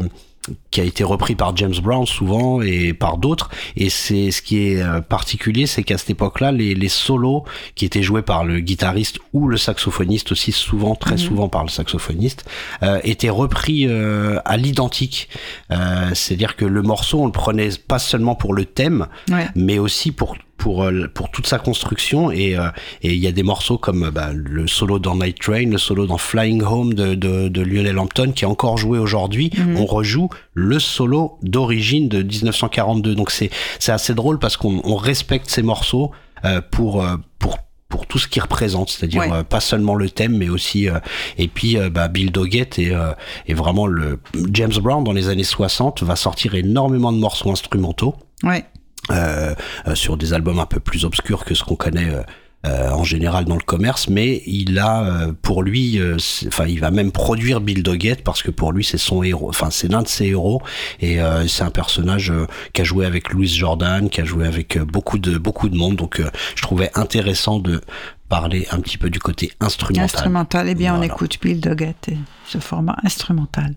[0.72, 3.50] qui a été repris par James Brown souvent et par d'autres.
[3.76, 7.44] Et c'est ce qui est euh, particulier c'est qu'à cette époque-là les, les solos
[7.76, 11.70] qui étaient joués par le guitariste ou le saxophoniste aussi souvent très souvent par le
[11.70, 12.46] saxophoniste
[12.84, 15.30] euh, étaient repris euh, à l'identique.
[15.72, 19.48] Euh, c'est-à-dire que le morceau on le prenait pas seulement pour le thème Ouais.
[19.56, 22.68] mais aussi pour pour euh, pour toute sa construction et euh,
[23.02, 25.78] et il y a des morceaux comme euh, bah, le solo dans Night Train, le
[25.80, 29.50] solo dans Flying Home de, de, de Lionel Hampton qui est encore joué aujourd'hui.
[29.76, 33.16] On rejoue le solo d'origine de 1942.
[33.16, 33.50] Donc c'est
[33.80, 36.12] c'est assez drôle parce qu'on on respecte ces morceaux
[36.46, 37.04] euh, pour
[37.40, 37.58] pour
[37.90, 39.32] pour tout ce qu'ils représentent, c'est-à-dire Ouais.
[39.34, 41.00] euh, pas seulement le thème, mais aussi euh,
[41.40, 43.14] et puis euh, bah, Bill Doggett est, euh,
[43.48, 44.20] est vraiment le
[44.54, 48.64] James Brown dans les années 60 va sortir énormément de morceaux instrumentaux Ouais.
[49.12, 49.54] Euh,
[49.94, 52.22] sur des albums un peu plus obscurs que ce qu'on connaît euh,
[52.66, 56.82] euh, en général dans le commerce, mais il a euh, pour lui, euh, enfin il
[56.82, 60.02] va même produire Bill Doggett parce que pour lui c'est son héros, enfin c'est l'un
[60.02, 60.62] de ses héros
[61.00, 62.34] et c'est un personnage
[62.74, 65.96] qui a joué avec Louis Jordan, qui a joué avec beaucoup de beaucoup de monde,
[65.96, 66.22] donc
[66.56, 67.80] je trouvais intéressant de
[68.28, 70.04] parler un petit peu du côté instrumental.
[70.04, 70.68] Instrumental.
[70.68, 73.74] Eh bien, on écoute Bill Doggett et ce format instrumental.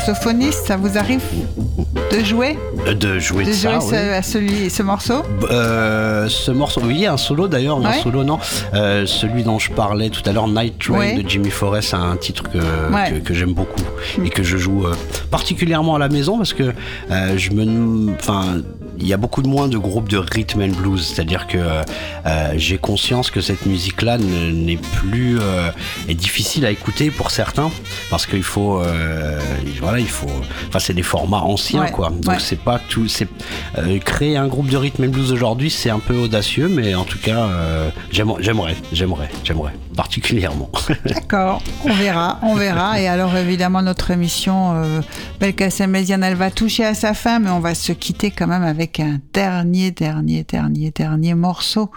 [0.00, 1.22] Saxophoniste, ça vous arrive
[2.12, 3.90] de jouer Euh, De jouer de, De ça, jouer oui.
[3.90, 7.86] ce, à celui, ce morceau Euh, ce morceau, oui, un solo d'ailleurs, Ouais.
[7.86, 8.38] un solo non.
[8.74, 11.22] Euh, celui dont je parlais tout à l'heure, Night Train Ouais.
[11.22, 13.10] de Jimmy Forrest, c'est un titre que, Ouais.
[13.10, 13.82] que, que j'aime beaucoup
[14.24, 14.94] et que je joue euh,
[15.30, 16.72] particulièrement à la maison parce que
[17.36, 18.58] je me, enfin,
[18.98, 21.82] il y a beaucoup de moins de groupes de rhythm and blues, c'est-à-dire que euh,
[22.26, 25.70] euh, j'ai conscience que cette musique-là ne- n'est plus euh,
[26.08, 27.70] est difficile à écouter pour certains
[28.10, 29.38] parce qu'il faut, euh,
[29.80, 30.30] voilà, il faut,
[30.68, 31.90] enfin, c'est des formats anciens Ouais.
[31.90, 32.10] quoi.
[32.10, 32.36] Donc Ouais.
[32.40, 33.28] c'est pas tout, c'est
[34.04, 37.18] créer un groupe de rhythm and blues aujourd'hui, c'est un peu audacieux, mais en tout
[37.18, 37.48] cas,
[38.10, 40.70] j'aime- j'aimerais, j'aimerais, j'aimerais particulièrement.
[41.06, 43.00] D'accord, on verra, on verra.
[43.00, 44.74] Et alors évidemment notre émission
[45.40, 48.62] Belkacem Médiane, elle va toucher à sa fin, mais on va se quitter quand même
[48.62, 51.90] avec un dernier, dernier, dernier, dernier morceau.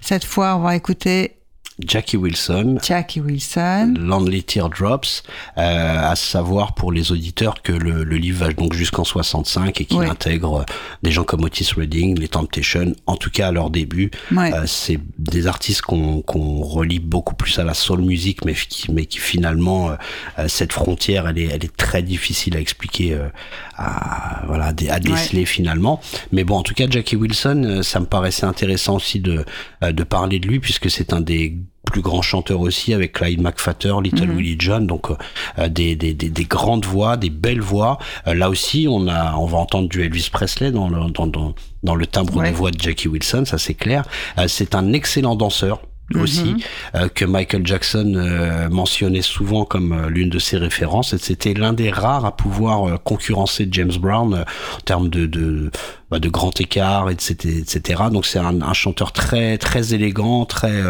[0.00, 1.38] Cette fois, on va écouter
[1.84, 2.78] Jackie Wilson.
[2.86, 3.94] Jackie Wilson.
[3.98, 5.22] Lonely Teardrops,
[5.58, 9.84] euh, à savoir pour les auditeurs que le, le livre va donc jusqu'en 65 et
[9.84, 10.08] qu'il Ouais.
[10.08, 10.64] intègre euh,
[11.02, 14.10] des gens comme Otis Redding, les Temptations, en tout cas à leur début.
[14.32, 14.52] Ouais.
[14.54, 18.92] Euh, c'est des artistes qu'on qu'on relie beaucoup plus à la soul music, mais qui,
[18.92, 19.94] mais qui finalement euh,
[20.38, 23.28] euh, cette frontière, elle est, elle est très difficile à expliquer, euh,
[23.76, 26.00] à voilà, à, dé- à déceler finalement.
[26.32, 29.44] Mais bon, en tout cas, Jackie Wilson, ça me paraissait intéressant aussi de
[29.82, 33.94] de parler de lui puisque c'est un des plus grands chanteurs aussi avec Clyde McFatter,
[34.02, 34.36] Little Mhm.
[34.36, 35.10] Willie John, donc
[35.58, 37.98] euh, des, des, des, des grandes voix, des belles voix.
[38.26, 41.54] Euh, là aussi, on a, on va entendre du Elvis Presley dans le, dans, dans,
[41.82, 42.50] dans le timbre Ouais.
[42.50, 44.04] de voix de Jackie Wilson, ça c'est clair.
[44.38, 45.80] Euh, c'est un excellent danseur
[46.14, 46.58] aussi Mhm.
[46.96, 51.72] euh, que Michael Jackson euh, mentionnait souvent comme euh, l'une de ses références c'était l'un
[51.72, 54.42] des rares à pouvoir euh, concurrencer James Brown euh,
[54.76, 55.70] en termes de de,
[56.10, 60.82] bah, de grand écart etc etc donc c'est un, un chanteur très très élégant très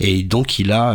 [0.00, 0.94] et donc il a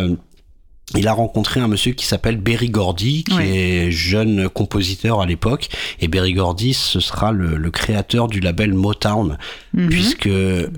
[0.95, 3.43] il a rencontré un monsieur qui s'appelle Berry Gordy, qui Oui.
[3.47, 5.69] est jeune compositeur à l'époque.
[5.99, 9.37] Et Berry Gordy, ce sera le, le créateur du label Motown,
[9.73, 9.89] Mhm.
[9.89, 10.29] puisque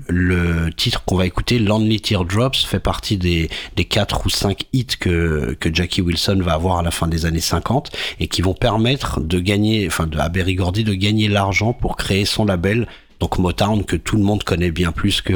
[0.08, 4.86] le titre qu'on va écouter, Lonely Teardrops, fait partie des, des quatre ou cinq hits
[4.98, 7.90] que, que Jackie Wilson va avoir à la fin des années 50
[8.20, 11.96] et qui vont permettre de gagner, enfin, de, à Berry Gordy de gagner l'argent pour
[11.96, 12.86] créer son label.
[13.22, 15.32] Donc Motown que tout le monde connaît bien plus que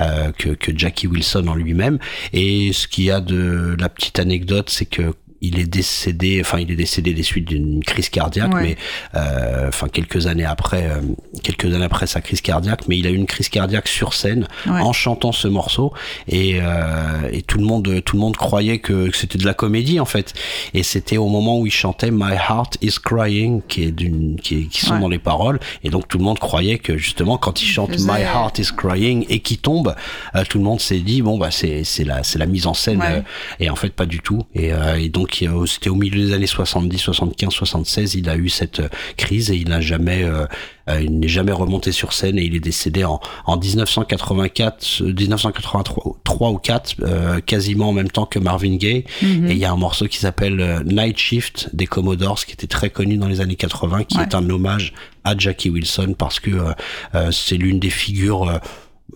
[0.00, 1.98] euh, que, que Jackie Wilson en lui-même.
[2.32, 5.12] Et ce qu'il y a de la petite anecdote, c'est que
[5.42, 8.62] il est décédé, enfin il est décédé des suites d'une crise cardiaque, Ouais.
[8.62, 8.76] mais
[9.14, 11.00] euh, enfin quelques années après, euh,
[11.42, 14.46] quelques années après sa crise cardiaque, mais il a eu une crise cardiaque sur scène
[14.66, 14.80] Ouais.
[14.80, 15.92] en chantant ce morceau
[16.28, 19.54] et, euh, et tout le monde, tout le monde croyait que, que c'était de la
[19.54, 20.34] comédie en fait.
[20.74, 24.68] Et c'était au moment où il chantait My Heart Is Crying, qui est d'une, qui,
[24.68, 25.00] qui sont Ouais.
[25.00, 28.10] dans les paroles, et donc tout le monde croyait que justement quand il chante faisait-
[28.12, 29.94] My Heart Is Crying et qui tombe,
[30.34, 32.74] euh, tout le monde s'est dit bon bah c'est c'est la c'est la mise en
[32.74, 33.20] scène euh,
[33.60, 34.42] et en fait pas du tout.
[34.54, 38.28] Et, euh, et donc y a- c'était au milieu des années 70, 75, 76, il
[38.28, 40.46] a eu cette euh, crise et il n'a jamais euh,
[40.88, 45.12] euh, il n'est jamais remonté sur scène et il est décédé en, en 1984, euh,
[45.12, 49.04] 1983 3 ou 4, euh, quasiment en même temps que Marvin Gaye.
[49.22, 49.46] Mhm.
[49.48, 52.66] Et il y a un morceau qui s'appelle euh, Night Shift des Commodores, qui était
[52.66, 54.24] très connu dans les années 80, qui Ouais.
[54.24, 54.92] est un hommage
[55.24, 56.72] à Jackie Wilson parce que euh,
[57.14, 58.58] euh, c'est l'une des figures euh,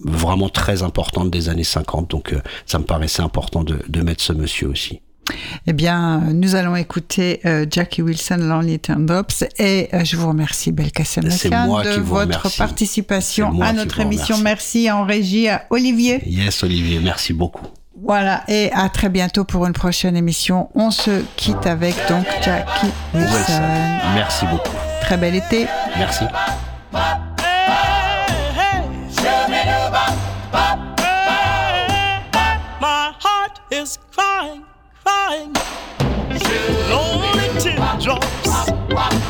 [0.02, 2.10] vraiment très importantes des années 50.
[2.10, 5.00] Donc euh, ça me paraissait important de, de mettre ce monsieur aussi.
[5.66, 10.72] Eh bien, nous allons écouter euh, Jackie Wilson, Lonely Teardrops, et euh, je vous remercie,
[10.72, 12.58] Belkacem de votre remercie.
[12.58, 14.38] participation à notre émission.
[14.38, 16.22] Merci en régie à Olivier.
[16.26, 17.66] Yes, Olivier, merci beaucoup.
[18.02, 20.68] Voilà, et à très bientôt pour une prochaine émission.
[20.74, 23.32] On se quitte avec donc Jackie Wilson.
[23.32, 23.62] Wilson.
[24.14, 24.76] Merci beaucoup.
[25.00, 25.66] Très bel été.
[25.96, 26.24] Merci.
[32.80, 33.98] My heart is
[35.24, 35.52] crying.
[36.90, 39.23] Lonely teardrops.